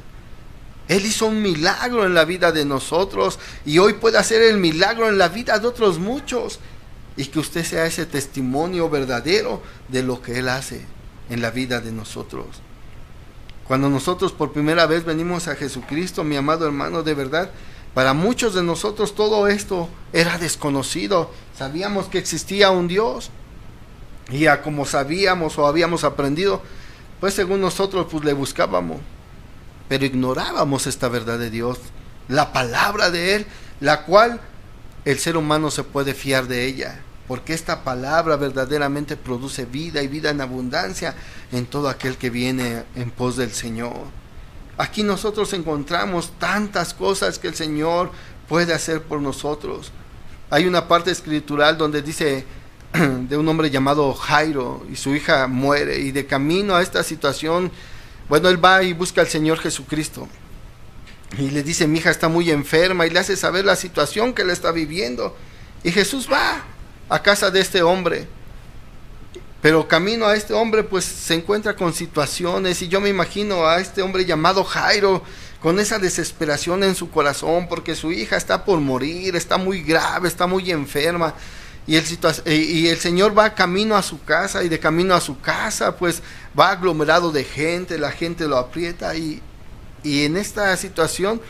[0.89, 5.07] Él hizo un milagro en la vida de nosotros y hoy puede hacer el milagro
[5.07, 6.59] en la vida de otros muchos.
[7.15, 10.81] Y que usted sea ese testimonio verdadero de lo que Él hace
[11.29, 12.47] en la vida de nosotros.
[13.67, 17.51] Cuando nosotros por primera vez venimos a Jesucristo, mi amado hermano, de verdad,
[17.93, 21.29] para muchos de nosotros todo esto era desconocido.
[21.55, 23.29] Sabíamos que existía un Dios.
[24.31, 26.63] Y a como sabíamos o habíamos aprendido,
[27.19, 28.97] pues según nosotros pues le buscábamos
[29.89, 31.79] pero ignorábamos esta verdad de Dios,
[32.29, 33.45] la palabra de Él,
[33.81, 34.39] la cual
[35.03, 40.07] el ser humano se puede fiar de ella, porque esta palabra verdaderamente produce vida y
[40.07, 41.15] vida en abundancia
[41.51, 43.97] en todo aquel que viene en pos del Señor.
[44.77, 48.11] Aquí nosotros encontramos tantas cosas que el Señor
[48.47, 49.91] puede hacer por nosotros.
[50.49, 52.45] Hay una parte escritural donde dice
[52.93, 57.71] de un hombre llamado Jairo y su hija muere y de camino a esta situación,
[58.29, 60.29] bueno, él va y busca al Señor Jesucristo
[61.37, 64.41] y le dice, mi hija está muy enferma y le hace saber la situación que
[64.41, 65.35] él está viviendo.
[65.83, 66.63] Y Jesús va
[67.07, 68.27] a casa de este hombre.
[69.61, 73.79] Pero camino a este hombre pues se encuentra con situaciones y yo me imagino a
[73.79, 75.21] este hombre llamado Jairo
[75.61, 80.29] con esa desesperación en su corazón porque su hija está por morir, está muy grave,
[80.29, 81.35] está muy enferma.
[81.89, 82.05] Y el,
[82.45, 86.21] y el Señor va camino a su casa y de camino a su casa pues
[86.57, 89.41] va aglomerado de gente, la gente lo aprieta y,
[90.03, 91.41] y en esta situación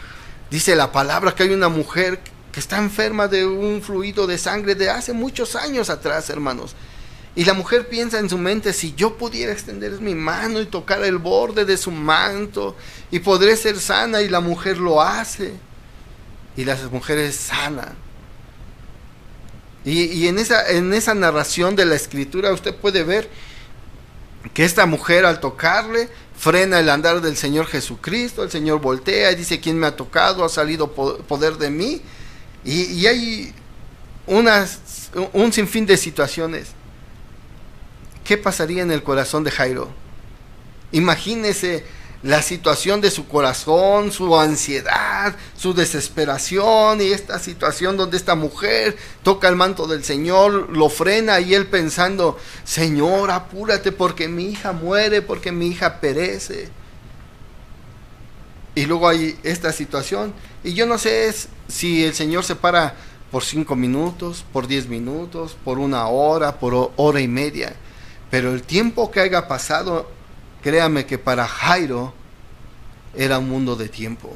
[0.49, 2.21] dice la palabra que hay una mujer
[2.53, 6.73] que está enferma de un fluido de sangre de hace muchos años atrás, hermanos.
[7.35, 11.03] Y la mujer piensa en su mente, si yo pudiera extender mi mano y tocar
[11.03, 12.77] el borde de su manto,
[13.11, 15.53] y podré ser sana, y la mujer lo hace.
[16.55, 17.93] Y la mujer es sana.
[19.89, 23.27] Y, y en, esa, en esa narración de la escritura usted puede ver
[24.53, 29.35] que esta mujer al tocarle frena el andar del Señor Jesucristo, el Señor voltea y
[29.35, 30.45] dice, ¿quién me ha tocado?
[30.45, 32.01] Ha salido poder de mí.
[32.63, 33.53] Y, hay
[34.27, 36.67] unas, un sinfín de situaciones.
[38.23, 39.89] ¿Qué pasaría en el corazón de Jairo?
[40.91, 41.83] Imagínese
[42.21, 48.97] la situación de su corazón, su ansiedad, su desesperación y esta situación donde esta mujer
[49.23, 54.73] toca el manto del Señor, lo frena y él pensando, Señor, apúrate porque mi hija
[54.73, 56.69] muere, porque mi hija perece.
[58.75, 60.33] Y luego hay esta situación.
[60.63, 61.33] Y yo no sé
[61.67, 62.95] si el Señor se para
[63.31, 67.75] por cinco minutos, por diez minutos, por una hora, por hora y media.
[68.29, 70.09] Pero el tiempo que haya pasado
[70.61, 72.13] Créame que para Jairo
[73.15, 74.35] era un mundo de tiempo.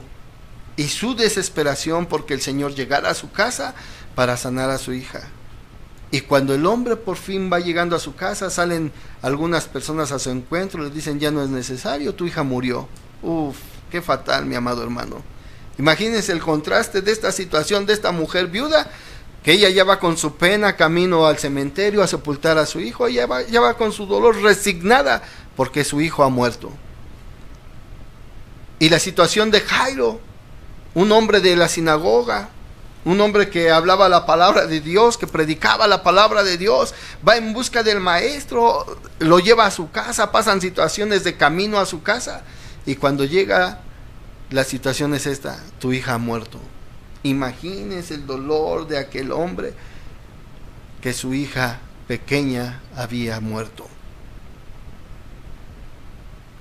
[0.76, 3.76] Y su desesperación porque el Señor llegara a su casa
[4.16, 5.22] para sanar a su hija.
[6.12, 10.20] Y cuando el hombre por fin va llegando a su casa, salen algunas personas a
[10.20, 12.88] su encuentro, le dicen, ya no es necesario, tu hija murió.
[13.24, 13.58] Uf,
[13.90, 15.24] qué fatal, mi amado hermano.
[15.80, 18.92] Imagínense el contraste de esta situación de esta mujer viuda,
[19.42, 23.08] que ella ya va con su pena camino al cementerio a sepultar a su hijo,
[23.08, 25.24] ella va, ya va con su dolor resignada
[25.56, 26.72] porque su hijo ha muerto.
[28.80, 30.20] Y la situación de Jairo,
[30.94, 32.50] un hombre de la sinagoga,
[33.06, 36.94] un hombre que hablaba la palabra de Dios, que predicaba la palabra de Dios,
[37.28, 41.86] va en busca del maestro, lo lleva a su casa, pasan situaciones de camino a
[41.86, 42.44] su casa
[42.86, 43.80] y cuando llega
[44.50, 46.60] la situación es esta, tu hija ha muerto.
[47.24, 49.74] Imagínese el dolor de aquel hombre
[51.02, 53.88] que su hija pequeña había muerto.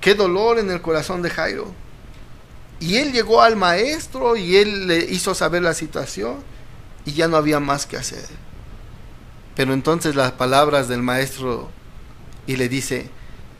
[0.03, 1.73] Qué dolor en el corazón de Jairo.
[2.81, 6.39] Y él llegó al maestro y él le hizo saber la situación
[7.05, 8.27] y ya no había más que hacer.
[9.55, 11.71] Pero entonces las palabras del maestro
[12.49, 13.11] y le dice,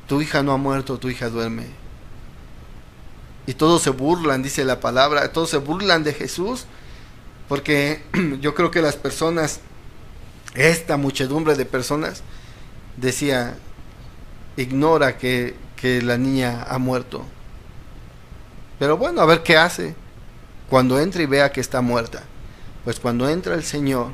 [0.09, 1.67] tu hija no ha muerto, tu hija duerme.
[3.47, 6.67] Y todos se burlan, dice la palabra, todos se burlan de Jesús,
[7.49, 8.03] porque
[8.41, 9.61] yo creo que las personas,
[10.55, 12.25] esta muchedumbre de personas,
[12.97, 13.57] decía,
[14.57, 17.25] ignora que que la niña ha muerto.
[18.79, 19.97] Pero bueno, a ver qué hace
[20.71, 22.23] cuando entra y vea que está muerta.
[22.85, 24.13] Pues cuando entra el Señor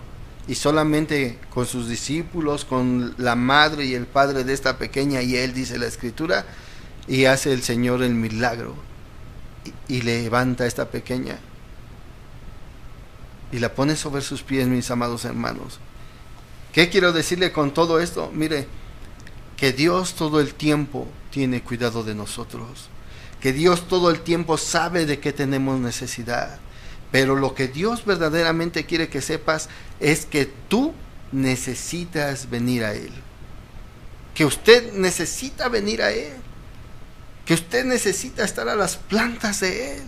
[0.49, 5.37] y solamente con sus discípulos, con la madre y el padre de esta pequeña, y
[5.37, 6.47] él dice la escritura,
[7.07, 8.75] y hace el Señor el milagro
[9.89, 11.39] y, y levanta a esta pequeña
[13.53, 15.81] y la pone sobre sus pies, mis amados hermanos.
[16.73, 18.31] ¿Qué quiero decirle con todo esto?
[18.35, 18.67] Mire,
[19.59, 22.89] que Dios todo el tiempo tiene cuidado de nosotros,
[23.41, 26.59] que Dios todo el tiempo sabe de qué tenemos necesidad.
[27.11, 29.69] Pero lo que Dios verdaderamente quiere que sepas
[30.01, 30.93] es que tú
[31.33, 33.13] necesitas venir a Él.
[34.35, 36.35] Que usted necesita venir a Él.
[37.47, 40.03] Que usted necesita estar a las plantas de Él.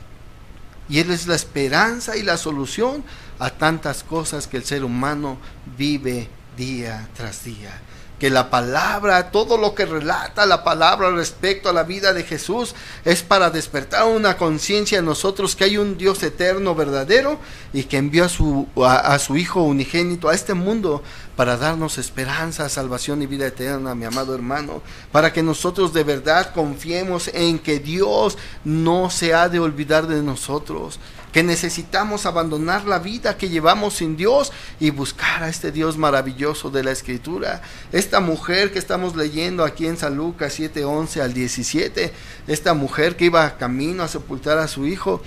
[0.88, 3.02] Y Él es la esperanza y la solución
[3.38, 5.38] a tantas cosas que el ser humano
[5.78, 7.80] vive día tras día
[8.20, 12.74] que la palabra, todo lo que relata la palabra respecto a la vida de Jesús
[13.06, 17.40] es para despertar una conciencia en nosotros que hay un Dios eterno, verdadero,
[17.72, 21.02] y que envió a su, a, su Hijo unigénito a este mundo
[21.34, 26.52] para darnos esperanza, salvación y vida eterna, mi amado hermano, para que nosotros de verdad
[26.52, 31.00] confiemos en que Dios no se ha de olvidar de nosotros
[31.32, 36.70] que necesitamos abandonar la vida que llevamos sin Dios y buscar a este Dios maravilloso
[36.70, 37.62] de la Escritura.
[37.92, 42.12] Esta mujer que estamos leyendo aquí en San Lucas 7, 11 al 17,
[42.48, 45.22] esta mujer que iba camino a sepultar a su hijo,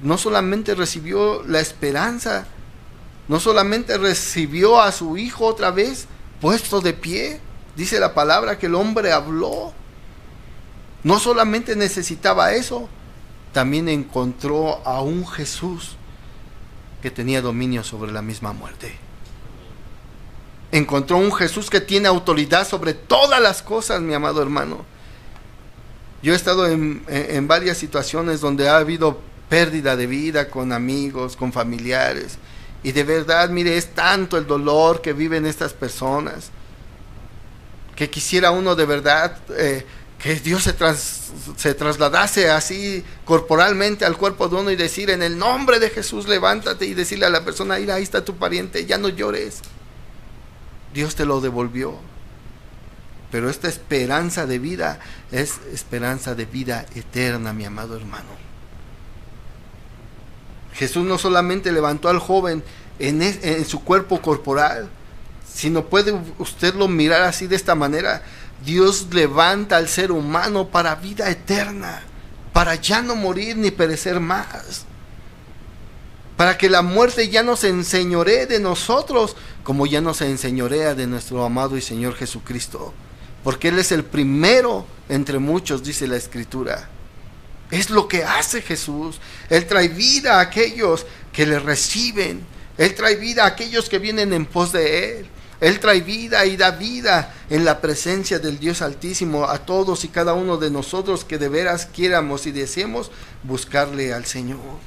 [0.00, 2.46] no solamente recibió la esperanza,
[3.26, 6.06] no solamente recibió a su hijo otra vez,
[6.40, 7.40] puesto de pie.
[7.76, 9.72] Dice la palabra que el hombre habló.
[11.02, 12.88] No solamente necesitaba eso,
[13.52, 15.96] también encontró a un Jesús
[17.02, 18.94] que tenía dominio sobre la misma muerte.
[20.70, 24.84] Encontró un Jesús que tiene autoridad sobre todas las cosas, mi amado hermano.
[26.22, 31.52] Yo he estado en, varias situaciones donde ha habido pérdida de vida con amigos, con
[31.52, 32.38] familiares.
[32.82, 36.50] Y de verdad, mire, es tanto el dolor que viven estas personas
[37.98, 39.84] que quisiera uno de verdad eh,
[40.18, 40.74] que Dios se,
[41.56, 46.26] se trasladase así corporalmente al cuerpo de uno y decir en el nombre de Jesús
[46.26, 49.60] levántate y decirle a la persona, ahí está tu pariente, ya no llores.
[50.92, 51.96] Dios te lo devolvió.
[53.30, 55.00] Pero esta esperanza de vida
[55.30, 58.48] es esperanza de vida eterna, mi amado hermano.
[60.74, 62.62] Jesús no solamente levantó al joven
[62.98, 64.88] en, en su cuerpo corporal,
[65.52, 68.22] sino puede usted lo mirar así de esta manera.
[68.64, 72.02] Dios levanta al ser humano para vida eterna,
[72.52, 74.84] para ya no morir ni perecer más,
[76.36, 80.94] para que la muerte ya no se enseñoree de nosotros, como ya no se enseñorea
[80.94, 82.92] de nuestro amado y Señor Jesucristo,
[83.44, 86.88] porque Él es el primero entre muchos, dice la Escritura.
[87.70, 89.20] Es lo que hace Jesús.
[89.50, 92.46] Él trae vida a aquellos que le reciben.
[92.78, 95.26] Él trae vida a aquellos que vienen en pos de Él.
[95.60, 100.08] Él trae vida y da vida en la presencia del Dios Altísimo a todos y
[100.08, 103.10] cada uno de nosotros que de veras quieramos y deseemos
[103.42, 104.78] buscarle al Señor.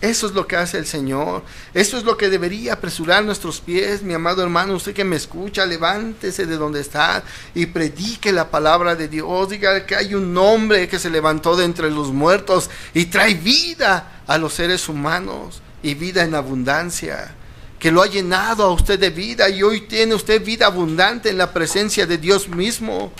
[0.00, 1.44] Eso es lo que hace el Señor.
[1.74, 4.74] Eso es lo que debería apresurar nuestros pies, mi amado hermano.
[4.74, 7.22] Usted que me escucha, levántese de donde está
[7.54, 9.48] y predique la palabra de Dios.
[9.48, 14.22] Diga que hay un hombre que se levantó de entre los muertos y trae vida
[14.26, 17.36] a los seres humanos y vida en abundancia
[17.82, 21.36] que lo ha llenado a usted de vida y hoy tiene usted vida abundante en
[21.36, 23.10] la presencia de Dios mismo.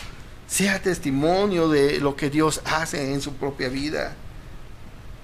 [0.47, 4.15] Sea testimonio de lo que Dios hace en su propia vida.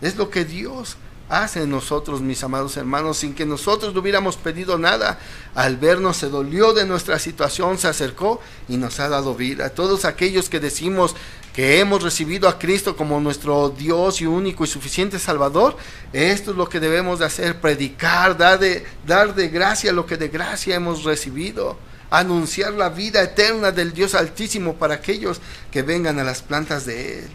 [0.01, 0.97] Es lo que Dios
[1.29, 5.21] hace en nosotros, mis amados hermanos, sin que nosotros le hubiéramos pedido nada.
[5.55, 9.71] Al vernos se dolió de nuestra situación, se acercó y nos ha dado vida.
[9.71, 11.15] Todos aquellos que decimos
[11.59, 15.77] que hemos recibido a Cristo como nuestro Dios y único y suficiente Salvador,
[16.13, 20.17] esto es lo que debemos de hacer, predicar, dar de, dar de gracia lo que
[20.17, 21.77] de gracia hemos recibido,
[22.11, 25.41] anunciar la vida eterna del Dios Altísimo para aquellos
[25.73, 27.29] que vengan a las plantas de Él.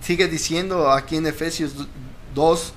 [0.00, 1.70] Sigue diciendo aquí en Efesios
[2.34, 2.72] 2,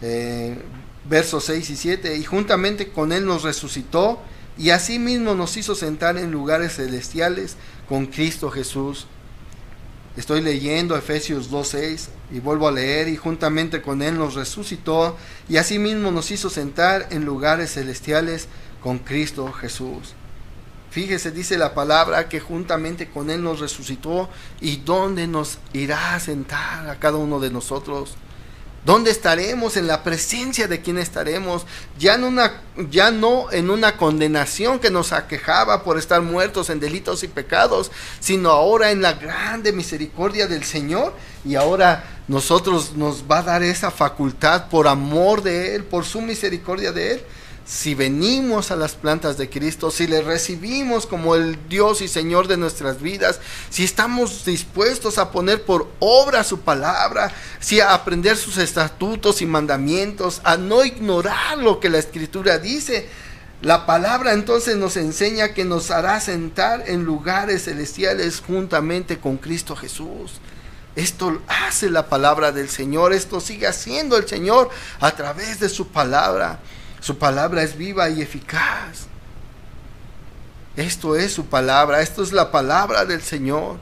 [0.00, 0.56] eh,
[1.04, 4.22] versos 6 y 7, y juntamente con Él nos resucitó
[4.56, 7.56] y asimismo nos hizo sentar en lugares celestiales
[7.90, 9.06] con Cristo Jesús
[10.18, 15.16] Estoy leyendo Efesios 2.6 y vuelvo a leer y juntamente con Él nos resucitó
[15.48, 18.48] y asimismo nos hizo sentar en lugares celestiales
[18.82, 20.14] con Cristo Jesús.
[20.90, 24.28] Fíjese, dice la palabra que juntamente con Él nos resucitó
[24.60, 28.16] y dónde nos irá a sentar a cada uno de nosotros.
[28.84, 29.76] ¿Dónde estaremos?
[29.76, 31.66] En la presencia de quien estaremos.
[31.98, 36.80] Ya, en una, ya no en una condenación que nos aquejaba por estar muertos en
[36.80, 41.12] delitos y pecados, sino ahora en la grande misericordia del Señor.
[41.44, 46.20] Y ahora nosotros nos va a dar esa facultad por amor de Él, por su
[46.20, 47.22] misericordia de Él,
[47.68, 52.48] si venimos a las plantas de Cristo, si le recibimos como el Dios y Señor
[52.48, 57.30] de nuestras vidas, si estamos dispuestos a poner por obra su palabra,
[57.60, 63.06] si a aprender sus estatutos y mandamientos, a no ignorar lo que la Escritura dice,
[63.60, 69.76] la palabra entonces nos enseña que nos hará sentar en lugares celestiales juntamente con Cristo
[69.76, 70.40] Jesús.
[70.98, 74.68] Esto hace la palabra del Señor, esto sigue haciendo el Señor
[74.98, 76.58] a través de su palabra.
[76.98, 79.06] Su palabra es viva y eficaz.
[80.76, 83.76] Esto es su palabra, esto es la palabra del Señor.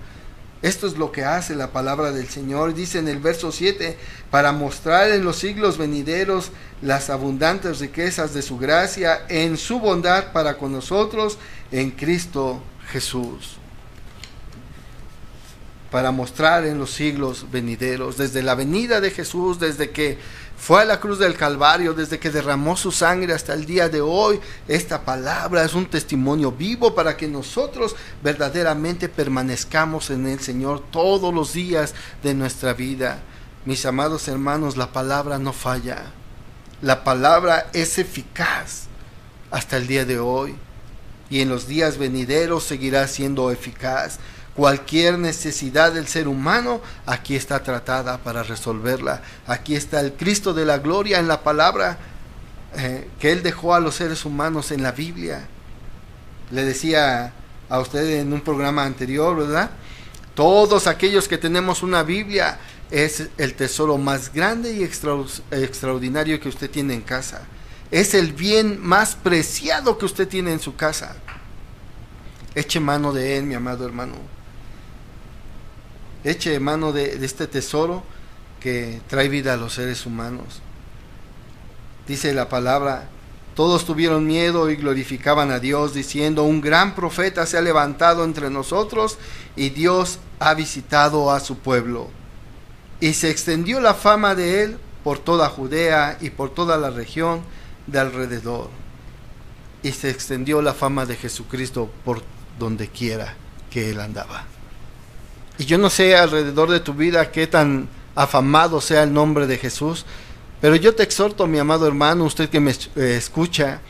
[0.61, 2.75] Esto es lo que hace la palabra del Señor.
[2.75, 3.97] Dice en el verso 7,
[4.31, 6.51] para mostrar en los siglos venideros
[6.83, 11.39] las abundantes riquezas de su gracia en su bondad para con nosotros
[11.73, 12.61] en Cristo
[12.91, 13.56] Jesús.
[15.97, 20.19] Para mostrar en los siglos venideros, desde la venida de Jesús, desde que
[20.59, 24.03] fue a la cruz del Calvario desde que derramó su sangre hasta el día de
[24.03, 24.39] hoy.
[24.69, 31.33] Esta palabra es un testimonio vivo para que nosotros verdaderamente permanezcamos en el Señor todos
[31.33, 33.21] los días de nuestra vida.
[33.65, 36.13] Mis amados hermanos, la palabra no falla.
[36.83, 38.89] La palabra es eficaz
[39.51, 40.57] hasta el día de hoy
[41.31, 44.19] y en los días venideros seguirá siendo eficaz.
[44.57, 49.21] Cualquier necesidad del ser humano, aquí está tratada para resolverla.
[49.47, 51.99] Aquí está el Cristo de la gloria en la palabra
[52.75, 55.47] eh, que Él dejó a los seres humanos en la Biblia.
[56.51, 57.33] le decía
[57.69, 59.71] a usted en un programa anterior, ¿verdad?
[60.35, 62.59] Todos aquellos que tenemos una Biblia
[62.91, 67.43] es el tesoro más grande y extraordinario que usted tiene en casa.
[67.91, 71.17] Es el bien más preciado que usted tiene en su casa.
[72.55, 74.36] Eche mano de él, mi amado hermano.
[76.27, 78.03] Eche mano de, este tesoro
[78.59, 80.61] que trae vida a los seres humanos.
[82.09, 83.09] Dice la palabra,
[83.55, 88.51] todos tuvieron miedo y glorificaban a Dios, diciendo, un gran profeta se ha levantado entre
[88.51, 89.19] nosotros
[89.55, 92.11] y Dios ha visitado a su pueblo.
[92.99, 97.43] Y se extendió la fama de él por toda Judea y por toda la región
[97.87, 98.69] de alrededor.
[99.85, 102.21] Y se extendió la fama de Jesucristo por
[102.59, 103.37] donde quiera
[103.71, 104.56] que él andaba.
[105.59, 109.59] Y yo no sé alrededor de tu vida qué tan afamado sea el nombre de
[109.59, 110.05] Jesús,
[110.61, 113.81] pero yo te exhorto, mi amado hermano, usted que me eh, escucha,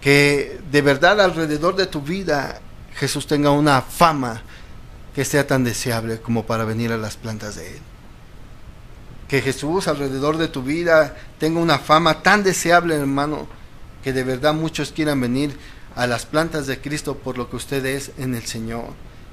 [0.00, 2.60] que de verdad alrededor de tu vida
[2.94, 4.42] Jesús tenga una fama
[5.14, 7.80] que sea tan deseable como para venir a las plantas de Él.
[9.28, 13.46] Que Jesús alrededor de tu vida tenga una fama tan deseable, hermano,
[14.02, 15.56] que de verdad muchos quieran venir
[15.94, 18.88] a las plantas de Cristo por lo que usted es en el Señor,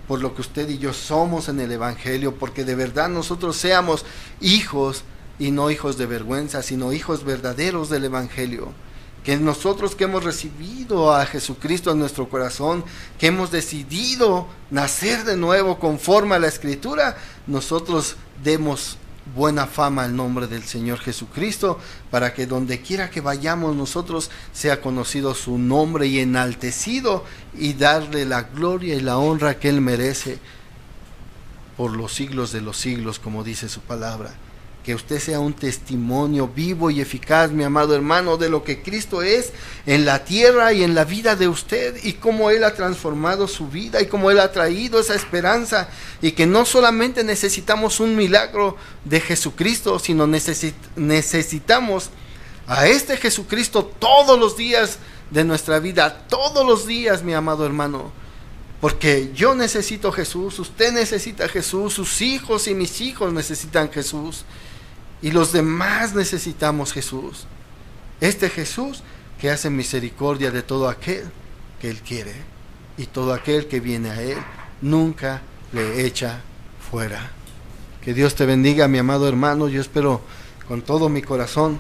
[0.07, 4.05] por lo que usted y yo somos en el Evangelio, porque de verdad nosotros seamos
[4.39, 5.03] hijos
[5.39, 8.71] y no hijos de vergüenza, sino hijos verdaderos del Evangelio.
[9.23, 12.85] Que nosotros que hemos recibido a Jesucristo en nuestro corazón,
[13.19, 18.97] que hemos decidido nacer de nuevo conforme a la Escritura, nosotros demos
[19.37, 21.79] buena fama al nombre del Señor Jesucristo,
[22.11, 27.23] para que donde quiera que vayamos nosotros sea conocido su nombre y enaltecido
[27.53, 30.39] y darle la gloria y la honra que Él merece
[31.77, 34.33] por los siglos de los siglos, como dice su palabra
[34.87, 39.21] que usted sea un testimonio vivo y eficaz, mi amado hermano, de lo que Cristo
[39.21, 39.51] es
[39.85, 43.67] en la tierra y en la vida de usted y cómo Él ha transformado su
[43.67, 45.89] vida y cómo Él ha traído esa esperanza
[46.21, 50.25] y que no solamente necesitamos un milagro de Jesucristo, sino
[50.95, 52.09] necesitamos
[52.65, 54.99] a este Jesucristo todos los días
[55.31, 58.13] de nuestra vida, todos los días, mi amado hermano.
[58.79, 64.45] Porque yo necesito Jesús, usted necesita Jesús, sus hijos y mis hijos necesitan Jesús.
[65.21, 67.45] Y los demás necesitamos Jesús.
[68.21, 69.03] Este Jesús
[69.39, 71.25] que hace misericordia de todo aquel
[71.81, 72.33] que Él quiere.
[72.97, 74.37] Y todo aquel que viene a Él
[74.81, 75.41] nunca
[75.73, 76.41] le echa
[76.89, 77.31] fuera.
[78.01, 79.67] Que Dios te bendiga, mi amado hermano.
[79.67, 80.21] Yo espero
[80.67, 81.79] con todo mi corazón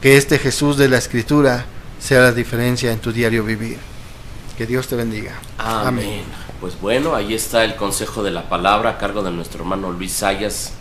[0.00, 1.64] que este Jesús de la Escritura
[2.00, 3.78] sea la diferencia en tu diario vivir.
[4.56, 5.32] Que Dios te bendiga.
[5.58, 6.22] Amén.
[6.60, 10.12] Pues bueno, ahí está el consejo de la palabra a cargo de nuestro hermano Luis
[10.12, 10.72] Sayas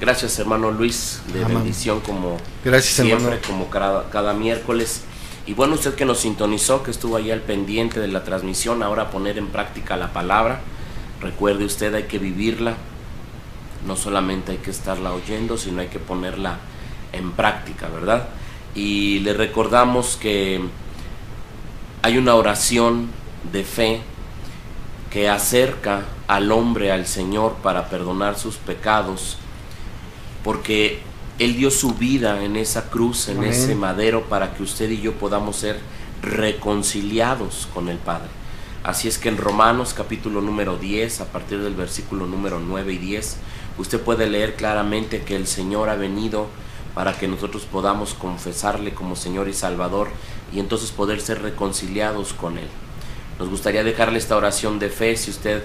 [0.00, 2.36] Gracias, hermano Luis, de bendición como
[2.80, 5.02] siempre, como cada, miércoles.
[5.44, 9.10] Y bueno, usted que nos sintonizó, que estuvo ahí al pendiente de la transmisión, ahora
[9.10, 10.60] poner en práctica la palabra.
[11.20, 12.74] Recuerde usted, hay que vivirla.
[13.88, 16.58] No solamente hay que estarla oyendo, sino hay que ponerla
[17.12, 18.28] en práctica, ¿verdad?
[18.76, 20.60] Y le recordamos que
[22.02, 23.08] hay una oración
[23.52, 24.00] de fe
[25.10, 29.38] que acerca al hombre al Señor para perdonar sus pecados
[30.48, 31.00] porque
[31.38, 35.12] Él dio su vida en esa cruz, en ese madero, para que usted y yo
[35.12, 35.78] podamos ser
[36.22, 38.30] reconciliados con el Padre.
[38.82, 42.96] Así es que en Romanos capítulo número 10, a partir del versículo número 9 y
[42.96, 43.36] 10,
[43.76, 46.46] usted puede leer claramente que el Señor ha venido
[46.94, 50.08] para que nosotros podamos confesarle como Señor y Salvador
[50.50, 52.68] y entonces poder ser reconciliados con Él.
[53.38, 55.62] Nos gustaría dejarle esta oración de fe, si usted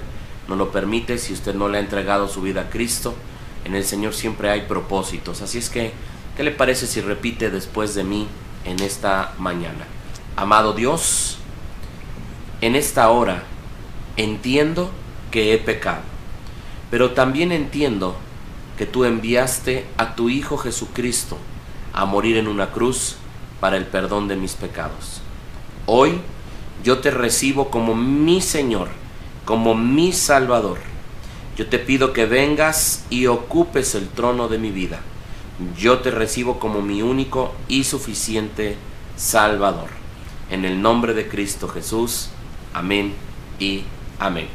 [0.50, 3.16] no lo permite, si usted no le ha entregado su vida a Cristo,
[3.66, 5.42] en el Señor siempre hay propósitos.
[5.42, 5.92] Así es que,
[6.36, 8.28] ¿qué le parece si repite después de mí
[8.66, 9.86] en esta mañana?
[10.36, 11.38] Amado Dios,
[12.62, 13.44] en esta hora
[14.18, 14.92] entiendo
[15.32, 16.02] que he pecado,
[16.92, 18.16] pero también entiendo
[18.78, 21.38] que tú enviaste a tu Hijo Jesucristo
[21.94, 23.16] a morir en una cruz
[23.60, 25.22] para el perdón de mis pecados.
[25.86, 26.20] Hoy
[26.84, 28.90] yo te recibo como mi Señor,
[29.46, 30.93] como mi Salvador
[31.56, 35.02] yo te pido que vengas y ocupes el trono de mi vida.
[35.78, 38.76] Yo te recibo como mi único y suficiente
[39.16, 39.90] Salvador.
[40.50, 42.30] En el nombre de Cristo Jesús.
[42.74, 43.14] Amén
[43.60, 43.84] y
[44.20, 44.48] Amén.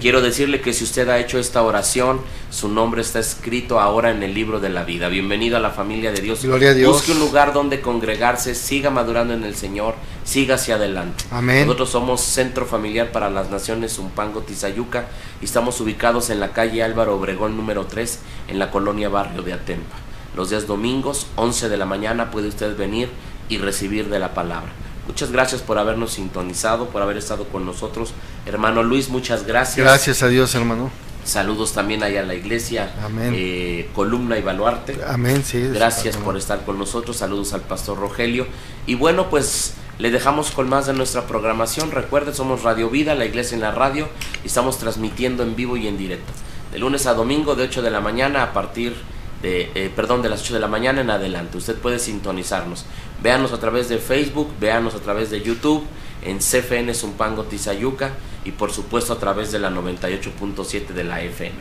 [0.00, 4.22] Quiero decirle que si usted ha hecho esta oración, su nombre está escrito ahora en
[4.22, 5.08] el libro de la vida.
[5.08, 6.42] Bienvenido a la familia de Dios.
[6.42, 6.92] Gloria a Dios.
[6.92, 9.94] Busque un lugar donde congregarse, siga madurando en el Señor,
[10.24, 11.24] siga hacia adelante.
[11.30, 11.66] Amén.
[11.66, 15.06] Nosotros somos Centro Familiar para las Naciones Umpango Tizayuca
[15.40, 19.52] y estamos ubicados en la calle Álvaro Obregón número 3 en la colonia Barrio de
[19.52, 19.96] Atempa.
[20.36, 23.08] Los días domingos, 11 de la mañana, puede usted venir
[23.48, 24.72] y recibir de la palabra.
[25.06, 28.12] Muchas gracias por habernos sintonizado, por haber estado con nosotros.
[28.46, 29.84] Hermano Luis, muchas gracias.
[29.84, 30.90] Gracias a Dios, hermano.
[31.24, 33.32] Saludos también allá a la iglesia, Amén.
[33.36, 34.98] eh, Columna y Baluarte.
[35.06, 35.60] Amén, sí.
[35.68, 37.16] Gracias por estar con nosotros.
[37.16, 38.46] Saludos al pastor Rogelio.
[38.86, 41.92] Y bueno, pues le dejamos con más de nuestra programación.
[41.92, 44.08] Recuerde, somos Radio Vida, la iglesia en la radio,
[44.42, 46.32] y estamos transmitiendo en vivo y en directo.
[46.72, 48.96] De lunes a domingo, de 8 de la mañana a partir de,
[49.42, 51.58] eh, perdón, de las 8 de la mañana en adelante.
[51.58, 52.84] Usted puede sintonizarnos.
[53.22, 55.84] Véanos a través de Facebook, véanos a través de YouTube,
[56.24, 58.12] en CFN Zumpango Tizayuca
[58.44, 61.54] y por supuesto a través de la 98.7 de la FM.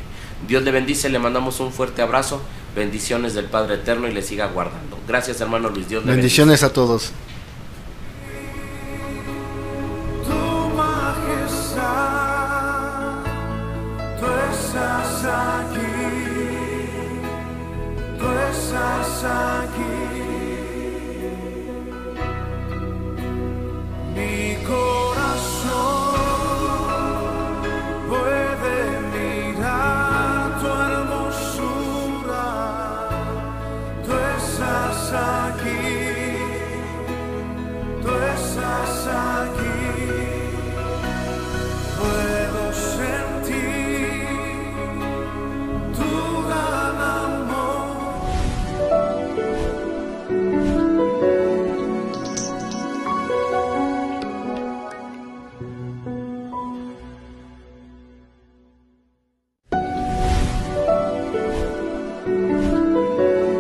[0.47, 2.41] Dios le bendice, le mandamos un fuerte abrazo,
[2.75, 4.97] bendiciones del Padre Eterno y le siga guardando.
[5.07, 7.11] Gracias hermano Luis, Dios le Bendiciones a todos.
[10.25, 10.33] Tu
[10.75, 11.81] majestad,
[15.59, 15.70] aquí,
[18.51, 19.21] tú estás